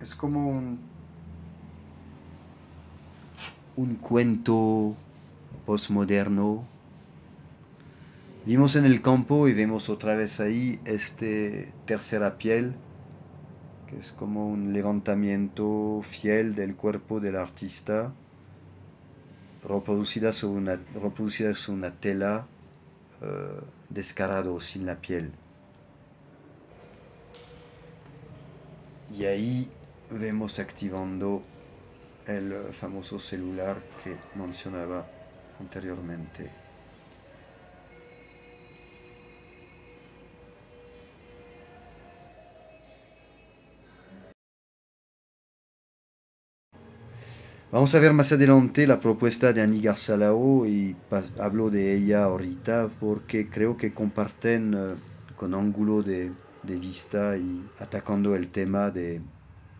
Es 0.00 0.14
como 0.14 0.48
un, 0.48 0.78
un 3.76 3.94
cuento 3.96 4.94
postmoderno. 5.66 6.64
Vimos 8.46 8.76
en 8.76 8.84
el 8.84 9.00
campo 9.00 9.48
y 9.48 9.54
vemos 9.54 9.88
otra 9.88 10.14
vez 10.14 10.40
ahí 10.40 10.78
este 10.84 11.72
tercera 11.86 12.36
piel 12.36 12.74
es 13.98 14.12
como 14.12 14.48
un 14.48 14.72
levantamiento 14.72 16.00
fiel 16.02 16.54
del 16.54 16.76
cuerpo 16.76 17.20
del 17.20 17.36
artista, 17.36 18.12
reproducida 19.66 20.32
sobre 20.32 20.58
una, 20.58 20.80
reproducida 20.94 21.54
sobre 21.54 21.78
una 21.78 21.92
tela 21.92 22.46
uh, 23.22 23.64
descarado, 23.88 24.60
sin 24.60 24.86
la 24.86 24.96
piel. 24.96 25.32
Y 29.16 29.24
ahí 29.24 29.70
vemos 30.10 30.58
activando 30.58 31.42
el 32.26 32.72
famoso 32.72 33.18
celular 33.18 33.78
que 34.02 34.16
mencionaba 34.34 35.06
anteriormente. 35.60 36.63
Vamos 47.72 47.92
a 47.94 47.98
ver 47.98 48.12
más 48.12 48.30
adelante 48.30 48.86
la 48.86 49.00
propuesta 49.00 49.52
de 49.52 49.60
Annie 49.60 49.80
Garzalao 49.80 50.64
y 50.64 50.94
hablo 51.40 51.70
de 51.70 51.94
ella 51.96 52.24
ahorita 52.24 52.88
porque 53.00 53.48
creo 53.48 53.76
que 53.76 53.92
comparten 53.92 54.74
eh, 54.74 54.94
con 55.34 55.54
ángulo 55.54 56.02
de, 56.02 56.30
vista 56.62 57.36
y 57.36 57.68
atacando 57.80 58.36
el 58.36 58.48
tema 58.48 58.90
de, 58.90 59.20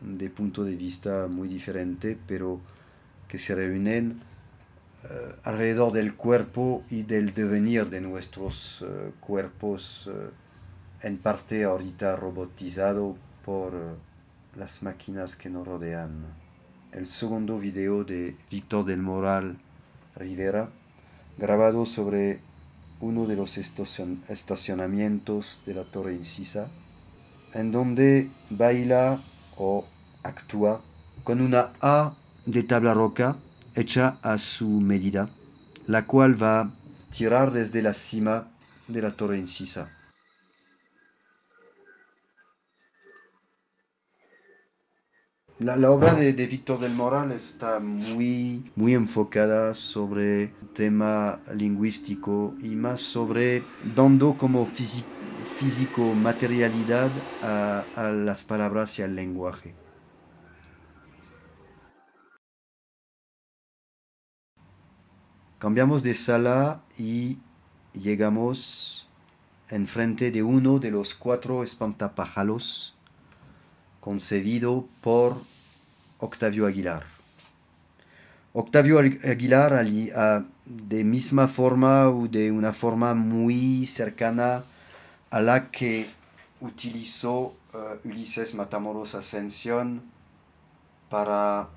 de, 0.00 0.30
punto 0.30 0.64
de 0.64 0.74
vista 0.74 1.28
muy 1.28 1.46
diferente, 1.46 2.18
pero 2.26 2.60
que 3.28 3.38
se 3.38 3.54
reúnen 3.54 4.20
eh, 5.04 5.34
alrededor 5.44 5.92
del 5.92 6.14
cuerpo 6.14 6.82
y 6.90 7.04
del 7.04 7.32
devenir 7.32 7.90
de 7.90 8.00
nuestros 8.00 8.84
eh, 8.84 9.12
cuerpos, 9.20 10.10
en 11.00 11.18
parte 11.18 11.64
ahorita 11.64 12.16
robotizado 12.16 13.16
por 13.44 13.72
las 14.56 14.82
máquinas 14.82 15.36
que 15.36 15.48
nos 15.48 15.66
rodean 15.66 16.43
el 16.94 17.06
segundo 17.06 17.58
video 17.58 18.04
de 18.04 18.36
Víctor 18.50 18.84
del 18.84 18.98
Moral 18.98 19.56
Rivera, 20.14 20.68
grabado 21.36 21.86
sobre 21.86 22.38
uno 23.00 23.26
de 23.26 23.34
los 23.34 23.58
estacionamientos 23.58 25.60
de 25.66 25.74
la 25.74 25.82
Torre 25.82 26.14
Incisa, 26.14 26.68
en 27.52 27.72
donde 27.72 28.30
baila 28.48 29.24
o 29.56 29.86
actúa 30.22 30.82
con 31.24 31.40
una 31.40 31.72
A 31.80 32.14
de 32.46 32.62
tabla 32.62 32.94
roca 32.94 33.36
hecha 33.74 34.18
a 34.22 34.38
su 34.38 34.68
medida, 34.68 35.28
la 35.88 36.06
cual 36.06 36.40
va 36.40 36.60
a 36.60 36.70
tirar 37.10 37.52
desde 37.52 37.82
la 37.82 37.92
cima 37.92 38.46
de 38.86 39.02
la 39.02 39.10
Torre 39.10 39.38
Incisa. 39.38 39.90
La, 45.60 45.88
obra 45.88 46.14
de, 46.14 46.32
Víctor 46.32 46.80
del 46.80 46.94
Moral 46.94 47.30
está 47.30 47.78
muy, 47.78 48.72
muy 48.74 48.92
enfocada 48.92 49.72
sobre 49.74 50.48
tema 50.72 51.38
lingüístico 51.54 52.54
y 52.60 52.70
más 52.70 53.00
sobre 53.00 53.62
dando 53.94 54.36
como 54.36 54.66
físico, 54.66 56.12
materialidad 56.12 57.08
a, 57.40 57.84
a 57.94 58.10
las 58.10 58.42
palabras 58.42 58.98
y 58.98 59.02
al 59.02 59.14
lenguaje. 59.14 59.76
Cambiamos 65.60 66.02
de 66.02 66.14
sala 66.14 66.82
y 66.98 67.38
llegamos 67.92 69.08
enfrente 69.68 70.32
de 70.32 70.42
uno 70.42 70.80
de 70.80 70.90
los 70.90 71.14
cuatro 71.14 71.62
espantapájaros 71.62 72.93
concebido 74.04 74.86
por 75.00 75.40
Octavio 76.18 76.66
Aguilar. 76.66 77.04
Octavio 78.52 78.98
Aguilar, 78.98 79.86
de 80.66 81.04
misma 81.04 81.48
forma 81.48 82.10
o 82.10 82.28
de 82.28 82.52
una 82.52 82.74
forma 82.74 83.14
muy 83.14 83.86
cercana 83.86 84.62
a 85.30 85.40
la 85.40 85.70
que 85.70 86.06
utilizó 86.60 87.54
eh, 87.72 87.98
Ulises 88.04 88.54
Matamoros 88.54 89.14
Ascensión 89.14 90.02
para 91.08 91.70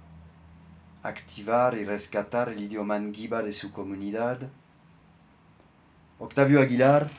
activar 1.04 1.78
y 1.78 1.86
rescatar 1.86 2.50
el 2.50 2.60
idioma 2.60 2.96
anguiba 2.96 3.42
de 3.42 3.54
su 3.54 3.72
comunidad. 3.72 4.40
Octavio 6.20 6.60
Aguilar 6.60 7.10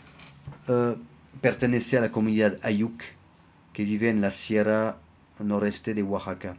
eh, 0.69 0.97
pertenece 1.41 1.97
a 1.97 2.03
la 2.03 2.13
comunidad 2.13 2.59
Ayuk, 2.63 3.03
que 3.79 3.85
vive 3.85 4.09
en 4.09 4.21
la 4.21 4.33
sierra 4.33 4.97
noreste 5.39 5.95
de 5.95 6.03
Oaxaca, 6.03 6.57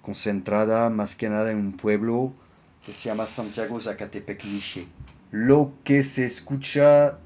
concentrada 0.00 0.88
más 0.88 1.14
que 1.14 1.28
nada 1.28 1.50
en 1.50 1.58
un 1.58 1.72
pueblo 1.74 2.32
que 2.86 2.94
se 2.94 3.10
llama 3.10 3.26
Santiago 3.26 3.78
Zacatepec 3.78 4.42
Lo 5.30 5.74
que 5.84 6.02
se 6.02 6.24
escucha 6.24 7.18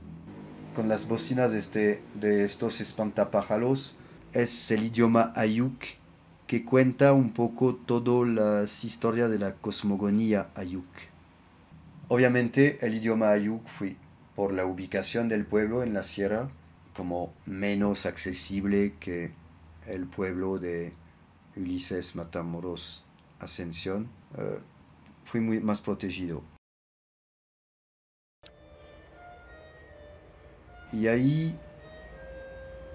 con 0.75 0.89
las 0.89 1.07
bocinas 1.07 1.53
de, 1.53 1.61
este, 1.61 2.03
de 2.15 2.43
estos 2.43 2.81
espantapájaros 2.81 3.97
es 4.33 4.73
el 4.73 4.83
idioma 4.83 5.33
Ayuk, 5.37 5.85
que 6.49 6.65
cuenta 6.65 7.13
un 7.13 7.33
poco 7.33 7.77
toda 7.77 8.27
la 8.27 8.65
historia 8.65 9.29
de 9.29 9.39
la 9.39 9.55
cosmogonía 9.55 10.49
Ayuk. 10.57 10.85
Obviamente 12.09 12.85
el 12.85 12.97
idioma 12.97 13.31
Ayuk 13.31 13.65
fue 13.69 13.95
por 14.35 14.53
la 14.53 14.67
ubicación 14.67 15.29
del 15.29 15.47
pueblo 15.47 15.85
en 15.85 15.95
la 15.95 16.03
sierra, 16.03 16.49
como 16.97 17.35
menos 17.45 18.07
accesible 18.07 18.95
que 18.99 19.33
el 19.87 20.07
pueblo 20.07 20.59
de 20.59 20.93
Ulises 21.57 22.17
Matamoros 22.17 23.05
Ascensión, 23.39 24.09
eh, 24.39 24.59
fue 25.25 25.41
muy 25.41 25.61
más 25.61 25.81
protegido. 25.81 26.43
Y 30.93 31.09
ahí 31.09 31.59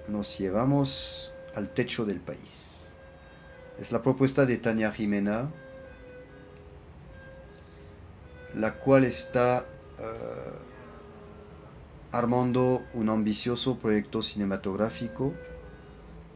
nos 0.07 0.37
llevamos 0.39 1.31
al 1.55 1.73
techo 1.73 2.05
del 2.05 2.19
país. 2.19 2.87
Es 3.79 3.91
la 3.91 4.01
propuesta 4.01 4.45
de 4.45 4.57
Tania 4.57 4.91
Jimena, 4.91 5.51
la 8.55 8.73
cual 8.73 9.03
está 9.03 9.65
eh, 9.99 10.03
armando 12.11 12.85
un 12.93 13.07
ambicioso 13.07 13.77
proyecto 13.77 14.21
cinematográfico 14.21 15.33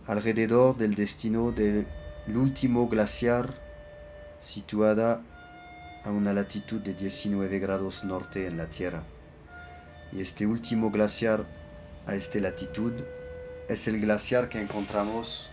alrededor 0.08 0.78
del 0.78 0.96
destino 0.96 1.52
del 1.52 1.86
último 2.34 2.88
glaciar 2.88 3.54
situada 4.40 5.22
a 6.06 6.12
una 6.12 6.32
latitud 6.32 6.80
de 6.80 6.94
19 6.94 7.60
grados 7.60 8.06
norte 8.06 8.48
en 8.48 8.58
la 8.58 8.68
Tierra. 8.68 9.04
Y 10.14 10.22
este 10.22 10.46
último 10.46 10.92
glaciar 10.92 11.46
a 12.06 12.16
esta 12.16 12.40
latitud 12.40 12.94
es 13.68 13.88
el 13.88 14.00
glaciar 14.00 14.48
que 14.48 14.62
encontramos 14.62 15.52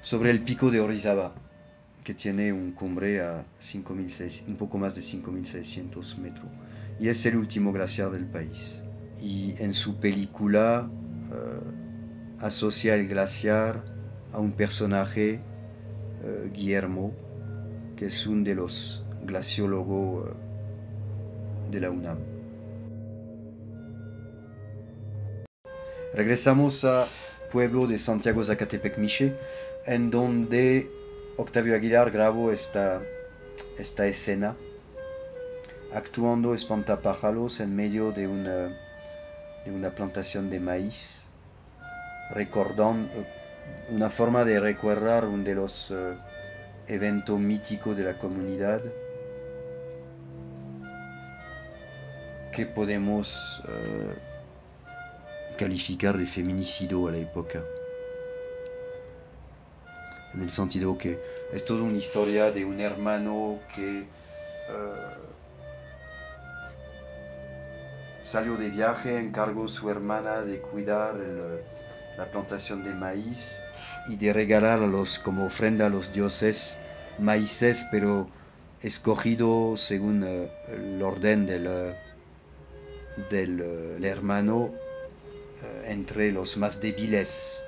sobre 0.00 0.30
el 0.30 0.42
pico 0.42 0.70
de 0.70 0.80
Orizaba, 0.80 1.34
que 2.02 2.14
tiene 2.14 2.52
un 2.52 2.72
cumbre 2.72 3.20
a 3.20 3.44
un 4.46 4.56
poco 4.56 4.78
más 4.78 4.94
de 4.94 5.02
5.600 5.02 6.16
metros. 6.16 6.46
Y 6.98 7.08
es 7.08 7.26
el 7.26 7.36
último 7.36 7.72
glaciar 7.72 8.10
del 8.10 8.24
país 8.24 8.80
y 9.20 9.54
en 9.58 9.74
su 9.74 9.96
película 9.96 10.88
uh, 10.88 12.44
asocia 12.44 12.94
el 12.94 13.08
glaciar 13.08 13.82
a 14.32 14.38
un 14.38 14.52
personaje, 14.52 15.40
uh, 16.22 16.52
Guillermo, 16.52 17.12
que 17.96 18.06
es 18.06 18.26
uno 18.26 18.44
de 18.44 18.54
los 18.54 19.04
glaciólogos 19.24 20.28
uh, 20.28 21.70
de 21.70 21.80
la 21.80 21.90
UNAM. 21.90 22.18
Regresamos 26.14 26.84
al 26.84 27.06
pueblo 27.52 27.86
de 27.86 27.98
Santiago 27.98 28.42
Zacatepec 28.42 28.98
Miche, 28.98 29.36
en 29.86 30.10
donde 30.10 30.90
Octavio 31.36 31.74
Aguilar 31.74 32.10
grabó 32.10 32.50
esta, 32.50 33.02
esta 33.78 34.06
escena, 34.06 34.56
actuando 35.94 36.54
espantapájaros 36.54 37.60
en 37.60 37.76
medio 37.76 38.12
de 38.12 38.26
una 38.26 38.87
una 39.70 39.90
plantación 39.90 40.50
de 40.50 40.60
maíz, 40.60 41.28
recordando 42.30 43.08
una 43.90 44.10
forma 44.10 44.44
de 44.44 44.60
recordar 44.60 45.24
uno 45.24 45.44
de 45.44 45.54
los 45.54 45.90
eh, 45.90 46.14
eventos 46.86 47.38
míticos 47.38 47.96
de 47.96 48.04
la 48.04 48.18
comunidad 48.18 48.82
que 52.52 52.66
podemos 52.66 53.62
eh, 53.68 54.14
calificar 55.56 56.18
de 56.18 56.26
feminicidio 56.26 57.08
a 57.08 57.12
la 57.12 57.18
época. 57.18 57.62
En 60.34 60.42
el 60.42 60.50
sentido 60.50 60.98
que 60.98 61.18
es 61.52 61.64
toda 61.64 61.82
una 61.82 61.96
historia 61.96 62.50
de 62.50 62.64
un 62.64 62.80
hermano 62.80 63.58
que 63.74 64.00
eh, 64.00 64.06
Salió 68.28 68.58
de 68.58 68.68
viaje, 68.68 69.18
encargó 69.18 69.64
a 69.64 69.68
su 69.68 69.88
hermana 69.88 70.42
de 70.42 70.60
cuidar 70.60 71.16
la 72.18 72.26
plantación 72.26 72.84
de 72.84 72.94
maíz 72.94 73.62
y 74.06 74.16
de 74.16 74.34
regalar 74.34 74.82
a 74.82 74.86
los, 74.86 75.18
como 75.18 75.46
ofrenda 75.46 75.86
a 75.86 75.88
los 75.88 76.12
dioses 76.12 76.78
maíces, 77.18 77.86
pero 77.90 78.28
escogido 78.82 79.78
según 79.78 80.24
eh, 80.24 80.52
el 80.68 81.02
orden 81.02 81.46
del, 81.46 81.68
eh, 81.68 81.94
del 83.30 83.62
eh, 83.62 84.06
hermano 84.06 84.74
entre 85.86 86.30
los 86.30 86.58
más 86.58 86.82
débiles 86.82 87.64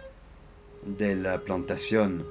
de 0.84 1.16
la 1.16 1.38
plantación, 1.38 2.26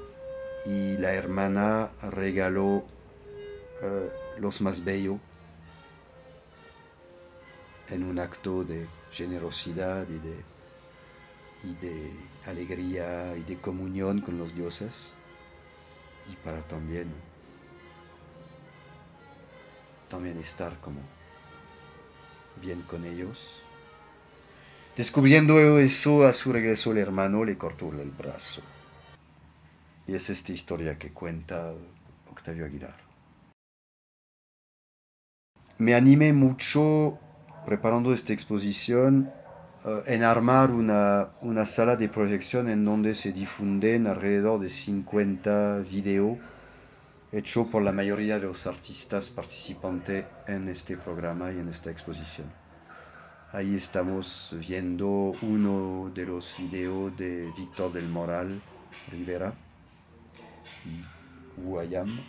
y 0.67 0.97
la 0.97 1.13
hermana 1.15 1.89
regaló 2.11 2.83
eh, 3.81 4.09
los 4.37 4.61
más 4.61 4.85
bellos 4.85 5.17
en 7.91 8.04
un 8.04 8.19
acto 8.19 8.63
de 8.63 8.88
generosidad 9.12 10.06
y 10.10 10.19
de, 10.19 10.43
y 11.63 11.73
de 11.86 12.12
alegría 12.45 13.36
y 13.36 13.43
de 13.43 13.58
comunión 13.58 14.21
con 14.21 14.38
los 14.38 14.56
dioses 14.56 15.13
y 16.32 16.36
para 16.38 16.62
también 16.62 17.08
también 20.10 20.38
estar 20.39 20.80
como 20.80 20.99
bien 22.62 22.82
con 22.82 23.06
ellos. 23.06 23.62
Descubriendo 24.97 25.80
eso, 25.80 26.25
a 26.25 26.34
su 26.34 26.52
regreso 26.52 26.91
el 26.91 26.97
hermano 26.97 27.45
le 27.45 27.58
cortó 27.58 27.89
el 27.93 28.10
brazo. 28.10 28.62
Y 30.08 30.15
es 30.15 30.30
esta 30.30 30.52
historia 30.52 30.97
que 30.97 31.12
cuenta 31.12 31.71
Octavio 32.30 32.65
Aguilar. 32.65 32.97
Me 35.78 35.93
animé 35.93 36.34
mucho 36.34 37.19
preparando 37.69 38.15
esta 38.15 38.34
exposición 38.34 39.32
eh, 39.86 40.01
en 40.08 40.23
armar 40.23 40.71
una, 40.71 41.29
una, 41.41 41.67
sala 41.67 41.95
de 41.95 42.10
proyección 42.10 42.67
en 42.67 42.84
donde 42.84 43.13
se 43.13 43.32
difunden 43.32 44.08
alrededor 44.08 44.60
de 44.60 44.71
50 44.71 45.82
videos 45.82 46.39
hechos 47.32 47.67
por 47.67 47.84
la 47.84 47.91
mayoría 47.91 48.39
de 48.39 48.47
los 48.47 48.65
artistas 48.65 49.29
participantes 49.29 50.25
en 50.47 50.67
este 50.67 50.97
programa 50.97 51.51
y 51.51 51.60
en 51.60 51.69
esta 51.69 51.91
exposición. 51.91 52.47
Ahí 53.51 53.75
estamos 53.75 54.55
viendo 54.67 55.34
uno 55.43 56.12
de 56.12 56.25
los 56.25 56.55
videos 56.58 57.15
de 57.17 57.51
Víctor 57.55 57.93
del 57.93 58.08
Moral 58.08 58.60
Rivera 59.12 59.53
y 60.86 61.62
Guayam. 61.62 62.19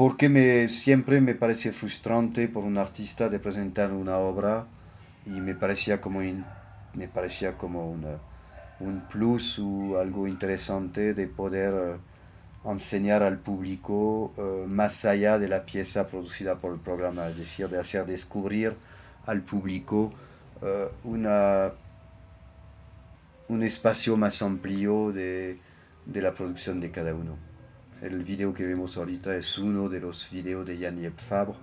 Porque 0.00 0.30
me, 0.30 0.70
siempre 0.70 1.20
me 1.20 1.34
parece 1.34 1.72
frustrante 1.72 2.48
por 2.48 2.64
un 2.64 2.78
artista 2.78 3.28
de 3.28 3.38
presentar 3.38 3.92
una 3.92 4.16
obra 4.16 4.64
y 5.26 5.42
me 5.42 5.54
parecía 5.54 6.00
como, 6.00 6.20
me 6.94 7.06
parecía 7.06 7.58
como 7.58 7.90
una, 7.90 8.16
un 8.78 9.02
plus 9.10 9.58
o 9.58 9.98
algo 10.00 10.26
interesante 10.26 11.12
de 11.12 11.26
poder 11.26 11.74
eh, 11.74 12.70
enseñar 12.70 13.22
al 13.22 13.40
público 13.40 14.32
uh, 14.38 14.66
más 14.66 15.04
allá 15.04 15.38
de 15.38 15.48
la 15.48 15.66
pieza 15.66 16.08
producida 16.08 16.54
por 16.54 16.72
el 16.72 16.80
programa, 16.80 17.26
es 17.28 17.36
decir, 17.36 17.68
de 17.68 17.78
hacer 17.78 18.06
descubrir 18.06 18.72
al 19.26 19.42
público 19.42 20.14
uh, 20.62 21.06
una, 21.06 21.72
un 23.48 23.62
espacio 23.62 24.16
más 24.16 24.40
amplio 24.40 25.12
de, 25.12 25.58
de, 26.06 26.22
la 26.22 26.32
producción 26.32 26.80
de 26.80 26.90
cada 26.90 27.14
uno. 27.14 27.49
El 28.00 28.24
video 28.24 28.54
que 28.54 28.64
vemos 28.64 28.96
ahorita 28.96 29.36
es 29.36 29.58
uno 29.58 29.90
de 29.90 30.00
los 30.00 30.30
videos 30.30 30.66
de 30.66 30.78
Yannick 30.78 31.18
Fabre, 31.18 31.54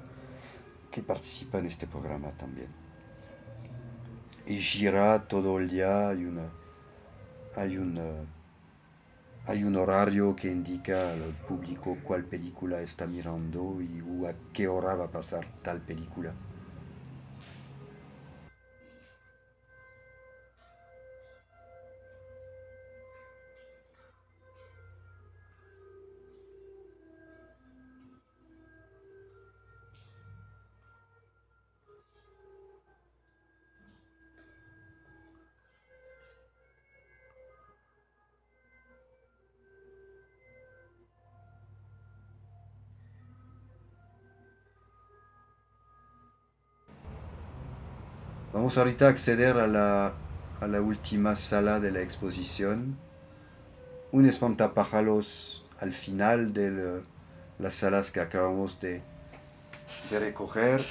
que 0.92 1.02
participa 1.02 1.58
en 1.58 1.66
este 1.66 1.88
programa 1.88 2.30
también. 2.38 2.68
Y 4.46 4.58
gira 4.58 5.28
todo 5.28 5.58
el 5.58 5.68
día, 5.68 6.10
hay. 6.10 6.52
Hay 7.56 7.80
hay 9.48 9.64
un 9.64 9.78
horario 9.78 10.36
que 10.36 10.48
indica 10.50 11.14
al 11.14 11.34
público 11.48 11.98
cuál 12.04 12.26
película 12.26 12.82
está 12.82 13.08
mirando 13.08 13.82
y 13.82 14.02
a 14.28 14.36
qué 14.54 14.68
hora 14.68 14.94
va 14.94 15.06
a 15.06 15.12
pasar 15.12 15.48
tal 15.64 15.82
película. 15.82 16.34
Vamos 48.68 48.80
ahorita 48.80 49.06
a 49.06 49.10
acceder 49.12 49.56
a 49.56 49.66
la, 49.66 50.12
a 50.60 50.68
la 50.68 50.82
última 50.82 51.38
sala 51.38 51.80
de 51.80 51.90
la 51.90 52.02
exposición. 52.02 52.98
Un 54.12 54.26
espantapájaros 54.26 55.66
al 55.80 55.94
final 55.94 56.52
de 56.52 57.02
las 57.60 57.76
salas 57.76 58.12
que 58.12 58.20
acabamos 58.20 58.82
de, 58.82 59.02
de 60.12 60.20
recoger. 60.20 60.82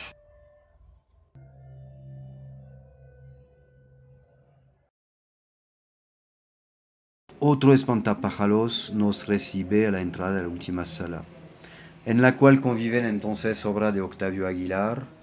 Otro 7.39 7.75
espantapájaros 7.75 8.91
nos 8.95 9.27
recibe 9.27 9.87
a 9.87 9.91
la 9.91 10.01
entrada 10.01 10.37
de 10.37 10.43
la 10.45 10.49
última 10.49 10.87
sala, 10.87 11.25
en 12.07 12.23
la 12.23 12.39
cual 12.39 12.63
conviven 12.63 13.05
entonces 13.05 13.67
obra 13.67 13.93
de 13.93 14.01
Octavio 14.01 14.47
Aguilar, 14.47 15.16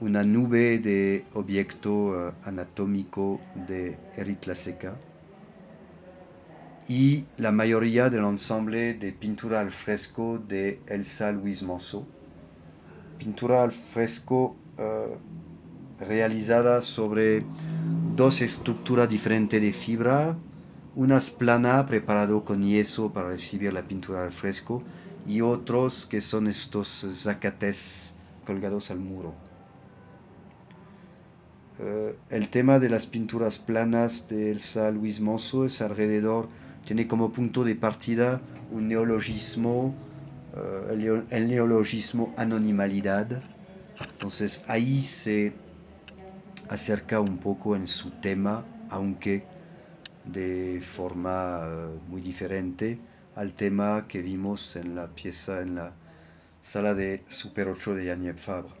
una 0.00 0.22
nube 0.22 0.78
de 0.78 1.24
objeto 1.34 2.28
eh, 2.28 2.32
anatómico 2.44 3.40
de 3.66 3.98
Eritla 4.16 4.54
Seca 4.54 4.94
y 6.88 7.24
la 7.36 7.52
mayoría 7.52 8.08
del 8.08 8.24
ensemble 8.24 8.94
de 8.94 9.12
pintura 9.12 9.60
al 9.60 9.70
fresco 9.70 10.38
de 10.38 10.80
Elsa 10.86 11.32
Luis 11.32 11.62
Monceau. 11.62 12.06
Pintura 13.18 13.62
al 13.62 13.72
fresco 13.72 14.56
eh, 14.78 15.16
realizada 15.98 16.80
sobre 16.80 17.44
dos 18.14 18.40
estructuras 18.40 19.08
diferentes 19.08 19.60
de 19.60 19.72
fibra, 19.72 20.36
unas 20.94 21.30
plana 21.30 21.84
preparado 21.86 22.44
con 22.44 22.62
yeso 22.62 23.12
para 23.12 23.28
recibir 23.28 23.72
la 23.72 23.82
pintura 23.82 24.22
al 24.22 24.32
fresco 24.32 24.82
y 25.26 25.40
otros 25.40 26.06
que 26.06 26.20
son 26.20 26.46
estos 26.46 27.06
zacates 27.12 28.14
colgados 28.46 28.90
al 28.90 29.00
muro. 29.00 29.47
Eh, 31.80 32.16
el 32.30 32.48
tema 32.48 32.80
de 32.80 32.88
las 32.88 33.06
pinturas 33.06 33.58
planas 33.58 34.28
de 34.28 34.50
Elsa 34.50 34.90
Luis 34.90 35.20
Monzo 35.20 35.64
es 35.64 35.80
alrededor, 35.80 36.48
tiene 36.84 37.06
como 37.06 37.32
punto 37.32 37.62
de 37.62 37.76
partida 37.76 38.40
un 38.72 38.88
neologismo, 38.88 39.94
eh, 40.56 41.24
el, 41.30 41.48
neologismo 41.48 42.34
anonimalidad. 42.36 43.42
Entonces 44.00 44.64
ahí 44.66 45.00
se 45.00 45.52
acerca 46.68 47.20
un 47.20 47.38
poco 47.38 47.76
en 47.76 47.86
su 47.86 48.10
tema, 48.10 48.64
aunque 48.90 49.44
de 50.24 50.80
forma 50.82 51.60
eh, 51.64 51.98
muy 52.08 52.20
diferente 52.20 52.98
al 53.36 53.54
tema 53.54 54.06
que 54.08 54.20
vimos 54.20 54.74
en 54.74 54.96
la 54.96 55.06
pieza 55.06 55.60
en 55.60 55.76
la 55.76 55.92
sala 56.60 56.92
de 56.94 57.22
Super 57.28 57.68
8 57.68 57.94
de 57.94 58.04
Yannick 58.06 58.36
Fabre. 58.36 58.77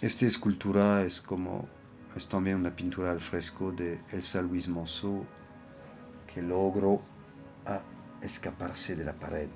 Esta 0.00 0.24
escultura 0.24 1.02
es 1.02 1.20
como, 1.20 1.68
es 2.16 2.26
también 2.26 2.56
una 2.56 2.74
pintura 2.74 3.10
al 3.10 3.20
fresco 3.20 3.70
de 3.70 4.00
Elsa 4.10 4.40
Luis 4.40 4.66
Monceau 4.66 5.26
que 6.26 6.40
logró 6.40 7.02
a 7.66 7.82
escaparse 8.22 8.96
de 8.96 9.04
la 9.04 9.12
pared. 9.12 9.50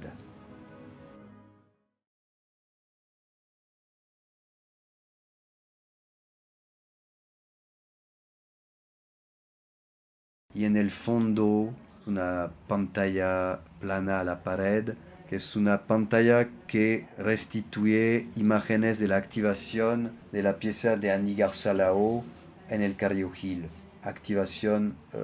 Y 10.52 10.66
en 10.66 10.76
el 10.76 10.90
fondo 10.90 11.74
una 12.06 12.50
pantalla 12.68 13.60
plana 13.80 14.20
a 14.20 14.24
la 14.24 14.42
pared 14.42 14.94
que 15.28 15.36
es 15.36 15.56
una 15.56 15.82
pantalla 15.82 16.48
que 16.66 17.06
restituye 17.18 18.28
imágenes 18.36 18.98
de 18.98 19.08
la 19.08 19.16
activación 19.16 20.12
de 20.32 20.42
la 20.42 20.58
pieza 20.58 20.96
de 20.96 21.10
Andy 21.10 21.34
Garsalao 21.34 22.24
en 22.68 22.82
el 22.82 22.96
Cardio 22.96 23.30
Hill. 23.40 23.66
Activación 24.02 24.96
eh, 25.12 25.18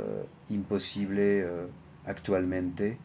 imposible 0.48 1.40
eh, 1.40 1.46
actualmente 2.06 2.98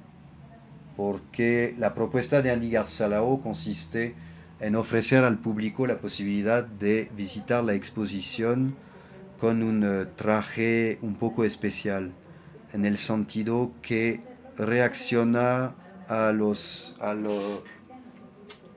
porque 0.95 1.75
la 1.77 1.93
propuesta 1.93 2.41
de 2.41 2.51
Andy 2.51 2.69
Garsalao 2.69 3.41
consiste 3.41 4.15
en 4.60 4.75
ofrecer 4.75 5.23
al 5.23 5.38
público 5.38 5.86
la 5.86 5.97
posibilidad 5.97 6.63
de 6.63 7.10
visitar 7.15 7.63
la 7.63 7.73
exposición 7.73 8.75
con 9.39 9.62
un 9.63 9.84
eh, 9.84 10.05
traje 10.15 10.97
un 11.01 11.15
poco 11.15 11.43
especial, 11.43 12.12
en 12.71 12.86
el 12.86 12.97
sentido 12.97 13.71
que 13.81 14.21
reacciona 14.58 15.75
a 16.07 16.31
los 16.31 16.95
a 16.99 17.13
lo, 17.13 17.63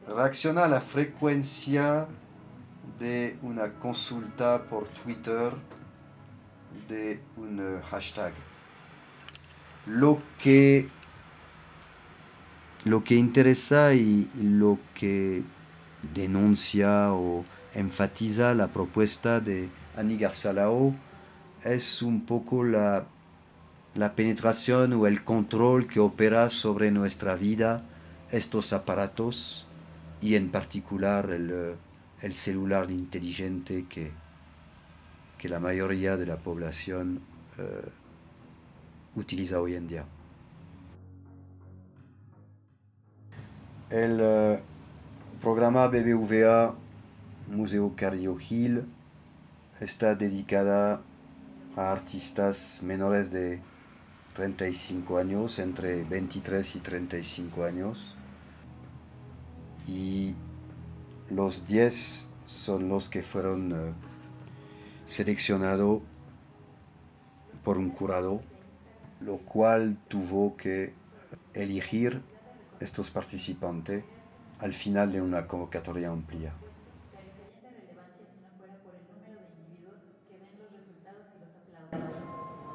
reacciona 0.07 0.65
a 0.65 0.69
la 0.69 0.81
frecuencia 0.81 2.07
de 2.99 3.39
una 3.43 3.75
consulta 3.75 4.63
por 4.65 4.89
Twitter 4.89 5.53
de 6.89 7.21
un 7.37 7.61
eh, 7.61 7.83
hashtag. 7.91 8.33
Lo 9.87 10.21
que 10.43 10.89
lo 12.85 13.05
que 13.05 13.15
interesa 13.17 13.95
y 13.95 14.31
lo 14.41 14.79
que 14.95 15.43
denuncia 16.15 17.13
o 17.13 17.45
enfatiza 17.75 18.55
la 18.55 18.69
propuesta 18.69 19.41
de 19.41 19.69
Annie 19.97 20.17
Garsalao 20.17 20.95
es 21.65 22.03
un 22.03 22.25
poco 22.25 22.65
la, 22.65 23.05
la 23.99 24.15
penetración 24.15 24.93
o 24.93 25.09
el 25.09 25.25
control 25.25 25.89
que 25.89 25.99
opera 25.99 26.51
sobre 26.51 26.93
nuestra 26.93 27.35
vida 27.35 27.83
estos 28.31 28.73
aparatos 28.73 29.67
y 30.23 30.37
en 30.37 30.51
particular 30.51 31.31
el, 31.31 31.75
el 32.23 32.33
celular 32.33 32.93
inteligente 32.93 33.87
que, 33.89 34.13
que, 35.37 35.49
la 35.49 35.59
mayoría 35.59 36.17
de 36.17 36.27
la 36.27 36.37
población 36.37 37.23
uh, 37.59 39.19
utiliza 39.19 39.61
hoy 39.61 39.75
en 39.75 39.89
día. 39.89 40.05
El 43.91 44.21
uh, 44.21 45.41
programa 45.41 45.89
BBVA 45.89 46.73
Museo 47.49 47.95
Cardio 47.97 48.37
Hill 48.39 48.85
está 49.81 50.15
dedicada 50.15 51.01
a 51.77 51.91
artistas 51.91 52.81
menores 52.85 53.33
de 53.33 53.61
35 54.39 55.19
años, 55.19 55.59
entre 55.59 56.05
23 56.05 56.77
y 56.77 56.79
35 56.79 57.65
años. 57.65 58.15
Y 59.89 60.37
los 61.29 61.67
10 61.67 62.29
son 62.47 62.89
los 62.89 63.09
que 63.09 63.25
fueron 63.25 63.73
uh, 63.73 63.93
seleccionados 65.07 66.03
por 67.65 67.79
un 67.79 67.91
curado, 67.91 68.41
lo 69.21 69.39
cual 69.39 69.97
tuvo 70.07 70.57
que 70.57 70.93
elegir 71.53 72.23
estos 72.79 73.11
participantes 73.11 74.05
al 74.61 74.73
final 74.73 75.11
de 75.11 75.21
una 75.21 75.49
convocatoria 75.49 76.11
amplia. 76.11 76.53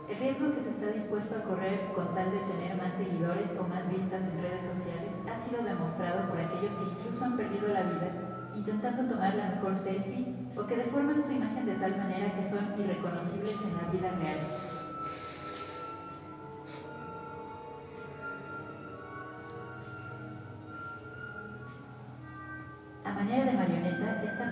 El 0.09 0.17
riesgo 0.33 0.55
que 0.55 0.63
se 0.63 0.71
está 0.71 0.87
dispuesto 0.87 1.35
a 1.35 1.43
correr 1.43 1.91
con 1.93 2.15
tal 2.15 2.31
de 2.31 2.39
tener 2.39 2.75
más 2.75 2.95
seguidores 2.95 3.55
o 3.59 3.67
más 3.67 3.87
vistas 3.87 4.29
en 4.33 4.41
redes 4.41 4.65
sociales 4.65 5.21
ha 5.31 5.37
sido 5.37 5.61
demostrado 5.61 6.27
por 6.27 6.39
aquellos 6.39 6.73
que 6.73 6.85
incluso 6.85 7.25
han 7.25 7.37
perdido 7.37 7.67
la 7.67 7.83
vida 7.83 8.09
intentando 8.55 9.13
tomar 9.13 9.35
la 9.35 9.49
mejor 9.49 9.75
selfie 9.75 10.33
o 10.57 10.65
que 10.65 10.75
deforman 10.75 11.21
su 11.21 11.33
imagen 11.33 11.67
de 11.67 11.75
tal 11.75 11.97
manera 11.97 12.33
que 12.35 12.43
son 12.43 12.65
irreconocibles 12.79 13.61
en 13.61 13.77
la 13.77 13.91
vida 13.91 14.09
real. 14.09 14.72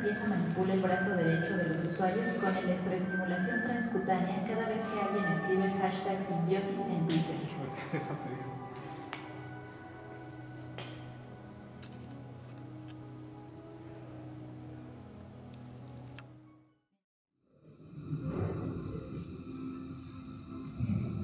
Pieza 0.02 0.28
manipula 0.28 0.74
el 0.74 0.82
brazo 0.82 1.16
derecho 1.16 1.58
de 1.58 1.70
los 1.70 1.84
usuarios 1.84 2.34
con 2.34 2.56
electroestimulación 2.58 3.62
transcutánea 3.64 4.44
cada 4.48 4.68
vez 4.68 4.86
que 4.86 5.00
alguien 5.00 5.26
escribe 5.32 5.66
el 5.66 5.74
hashtag 5.80 6.22
simbiosis 6.22 6.88
en 6.88 7.08
Twitter. 7.08 7.36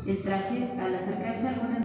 El 0.06 0.24
traje, 0.24 0.72
al 0.80 0.96
acercarse 0.96 1.48
a 1.48 1.50
alguna 1.50 1.84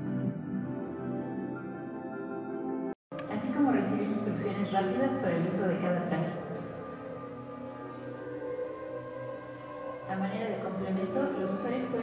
así 3.35 3.53
como 3.53 3.73
recibir 3.73 4.11
instrucciones 4.11 4.71
rápidas 4.71 5.17
para 5.17 5.37
el 5.37 5.49
uso 5.49 5.67
de 5.67 5.79
cada 5.79 6.09
traje. 6.09 6.52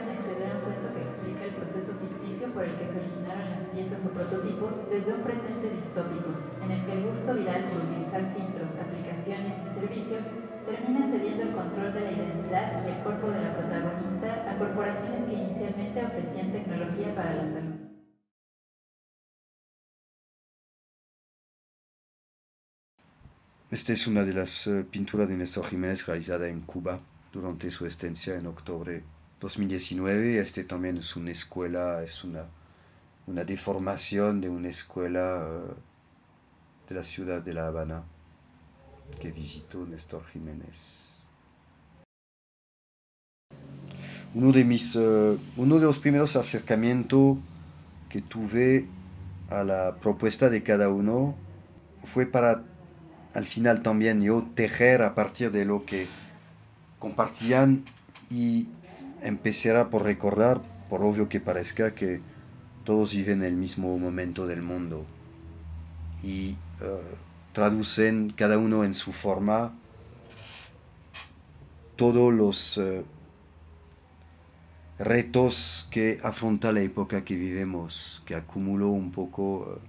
Acceder 0.07 0.51
a 0.51 0.55
un 0.55 0.61
cuento 0.61 0.93
que 0.93 1.01
explica 1.01 1.43
el 1.43 1.55
proceso 1.55 1.93
ficticio 1.99 2.53
por 2.53 2.63
el 2.63 2.77
que 2.77 2.87
se 2.87 2.99
originaron 2.99 3.51
las 3.51 3.67
piezas 3.67 4.05
o 4.05 4.11
prototipos 4.11 4.89
desde 4.89 5.13
un 5.13 5.21
presente 5.21 5.69
distópico, 5.69 6.31
en 6.63 6.71
el 6.71 6.85
que 6.85 6.93
el 6.93 7.03
gusto 7.07 7.33
viral 7.35 7.65
por 7.65 7.83
utilizar 7.89 8.23
filtros, 8.33 8.79
aplicaciones 8.79 9.57
y 9.65 9.69
servicios 9.69 10.23
termina 10.65 11.05
cediendo 11.05 11.43
el 11.43 11.51
control 11.51 11.93
de 11.93 12.01
la 12.01 12.11
identidad 12.11 12.85
y 12.85 12.91
el 12.91 13.03
cuerpo 13.03 13.31
de 13.31 13.41
la 13.41 13.57
protagonista 13.57 14.51
a 14.51 14.57
corporaciones 14.57 15.25
que 15.25 15.33
inicialmente 15.33 16.05
ofrecían 16.05 16.51
tecnología 16.51 17.15
para 17.15 17.33
la 17.35 17.47
salud. 17.47 17.75
Esta 23.71 23.93
es 23.93 24.07
una 24.07 24.23
de 24.23 24.33
las 24.33 24.65
uh, 24.65 24.83
pinturas 24.89 25.29
de 25.29 25.35
Néstor 25.35 25.67
Jiménez 25.67 26.07
realizada 26.07 26.47
en 26.47 26.61
Cuba 26.61 26.99
durante 27.31 27.69
su 27.69 27.85
estancia 27.85 28.35
en 28.35 28.47
octubre 28.47 29.03
2019. 29.39 30.39
Este 30.39 30.63
también 30.63 30.97
es 30.97 31.15
una 31.15 31.31
escuela, 31.31 32.03
es 32.03 32.23
una, 32.23 32.45
una 33.27 33.43
deformación 33.43 34.41
de 34.41 34.49
una 34.49 34.69
escuela 34.69 35.47
uh, 35.47 36.89
de 36.89 36.95
la 36.95 37.03
ciudad 37.03 37.41
de 37.41 37.53
La 37.53 37.67
Habana 37.67 38.03
que 39.19 39.31
visitó 39.31 39.85
Néstor 39.85 40.25
Jiménez. 40.27 41.05
Uno 44.33 44.51
de, 44.51 44.63
mis, 44.63 44.95
uh, 44.95 45.39
uno 45.57 45.75
de 45.75 45.85
los 45.85 45.99
primeros 45.99 46.35
acercamientos 46.35 47.37
que 48.09 48.21
tuve 48.21 48.87
a 49.49 49.63
la 49.63 49.95
propuesta 49.95 50.49
de 50.49 50.61
cada 50.61 50.89
uno 50.89 51.35
fue 52.03 52.25
para 52.25 52.63
al 53.33 53.45
final 53.45 53.81
también 53.81 54.21
yo 54.21 54.47
tejer 54.55 55.01
a 55.01 55.15
partir 55.15 55.51
de 55.51 55.65
lo 55.65 55.85
que 55.85 56.07
compartían 56.97 57.85
y 58.31 58.67
empezar 59.21 59.89
por 59.89 60.03
recordar, 60.03 60.61
por 60.89 61.03
obvio 61.03 61.29
que 61.29 61.39
parezca 61.39 61.93
que 61.93 62.21
todos 62.83 63.13
viven 63.13 63.43
el 63.43 63.55
mismo 63.55 63.97
momento 63.97 64.47
del 64.47 64.61
mundo 64.61 65.05
y 66.23 66.57
uh, 66.81 67.15
traducen 67.53 68.33
cada 68.35 68.57
uno 68.57 68.83
en 68.83 68.93
su 68.93 69.11
forma 69.11 69.73
todos 71.95 72.33
los 72.33 72.77
uh, 72.77 73.03
retos 74.97 75.87
que 75.91 76.19
afronta 76.23 76.71
la 76.71 76.81
época 76.81 77.23
que 77.23 77.35
vivimos, 77.35 78.23
que 78.25 78.35
acumuló 78.35 78.89
un 78.89 79.11
poco 79.11 79.57
uh, 79.59 79.79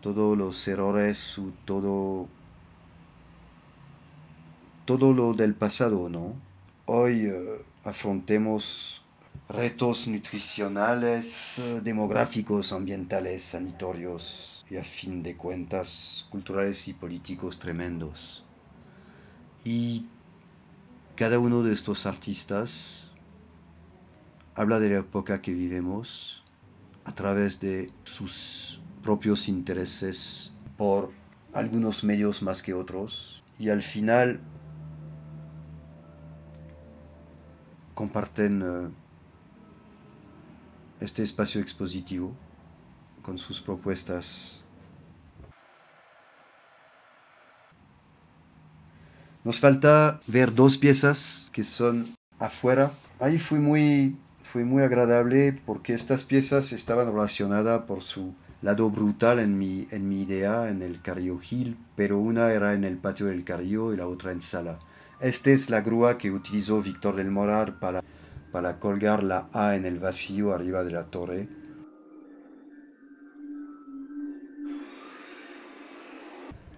todos 0.00 0.36
los 0.36 0.66
errores, 0.66 1.36
todo, 1.64 2.28
todo 4.84 5.12
lo 5.12 5.34
del 5.34 5.54
pasado, 5.54 6.08
¿no? 6.08 6.34
Hoy 6.86 7.30
afrontemos 7.88 9.02
retos 9.48 10.06
nutricionales, 10.06 11.58
uh, 11.58 11.80
demográficos, 11.80 12.72
ambientales, 12.72 13.42
sanitarios 13.42 14.66
y 14.70 14.76
a 14.76 14.84
fin 14.84 15.22
de 15.22 15.36
cuentas 15.36 16.26
culturales 16.30 16.86
y 16.88 16.92
políticos 16.92 17.58
tremendos. 17.58 18.44
Y 19.64 20.06
cada 21.16 21.38
uno 21.38 21.62
de 21.62 21.72
estos 21.72 22.04
artistas 22.04 23.10
habla 24.54 24.78
de 24.78 24.90
la 24.90 24.98
época 24.98 25.40
que 25.40 25.54
vivimos 25.54 26.44
a 27.04 27.14
través 27.14 27.58
de 27.58 27.90
sus 28.04 28.82
propios 29.02 29.48
intereses 29.48 30.52
por 30.76 31.10
algunos 31.54 32.04
medios 32.04 32.42
más 32.42 32.62
que 32.62 32.74
otros 32.74 33.42
y 33.58 33.70
al 33.70 33.82
final 33.82 34.40
comparten 37.98 38.62
uh, 38.62 38.90
este 41.00 41.24
espacio 41.24 41.60
expositivo 41.60 42.32
con 43.22 43.38
sus 43.38 43.60
propuestas. 43.60 44.62
Nos 49.42 49.58
falta 49.58 50.20
ver 50.28 50.54
dos 50.54 50.78
piezas 50.78 51.50
que 51.50 51.64
son 51.64 52.06
afuera. 52.38 52.92
Ahí 53.18 53.36
fue 53.36 53.58
muy, 53.58 54.16
fue 54.44 54.62
muy 54.62 54.84
agradable 54.84 55.60
porque 55.66 55.92
estas 55.92 56.22
piezas 56.22 56.72
estaban 56.72 57.08
relacionadas 57.08 57.82
por 57.82 58.04
su 58.04 58.32
lado 58.62 58.90
brutal 58.90 59.40
en 59.40 59.58
mi, 59.58 59.88
en 59.90 60.08
mi 60.08 60.22
idea 60.22 60.68
en 60.68 60.82
el 60.82 61.02
Carrillo 61.02 61.40
Hill, 61.50 61.76
pero 61.96 62.20
una 62.20 62.52
era 62.52 62.74
en 62.74 62.84
el 62.84 62.96
patio 62.96 63.26
del 63.26 63.42
Carrillo 63.42 63.92
y 63.92 63.96
la 63.96 64.06
otra 64.06 64.30
en 64.30 64.40
sala. 64.40 64.78
Esta 65.20 65.50
es 65.50 65.68
la 65.68 65.80
grúa 65.80 66.16
que 66.16 66.30
utilizó 66.30 66.80
Víctor 66.80 67.16
del 67.16 67.30
Morar 67.30 67.80
para, 67.80 68.04
para 68.52 68.78
colgar 68.78 69.24
la 69.24 69.48
A 69.52 69.74
en 69.74 69.84
el 69.84 69.98
vacío 69.98 70.54
arriba 70.54 70.84
de 70.84 70.92
la 70.92 71.04
torre. 71.06 71.48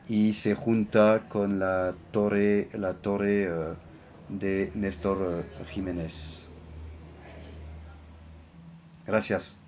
Y 0.09 0.33
se 0.33 0.55
junta 0.55 1.29
con 1.29 1.59
la 1.59 1.95
torre, 2.11 2.71
la 2.73 2.95
torre 2.95 3.45
eh, 3.45 3.75
de 4.31 4.73
Néstor 4.75 5.45
eh, 5.45 5.65
Jiménez. 5.67 6.49
Gracias. 9.07 9.60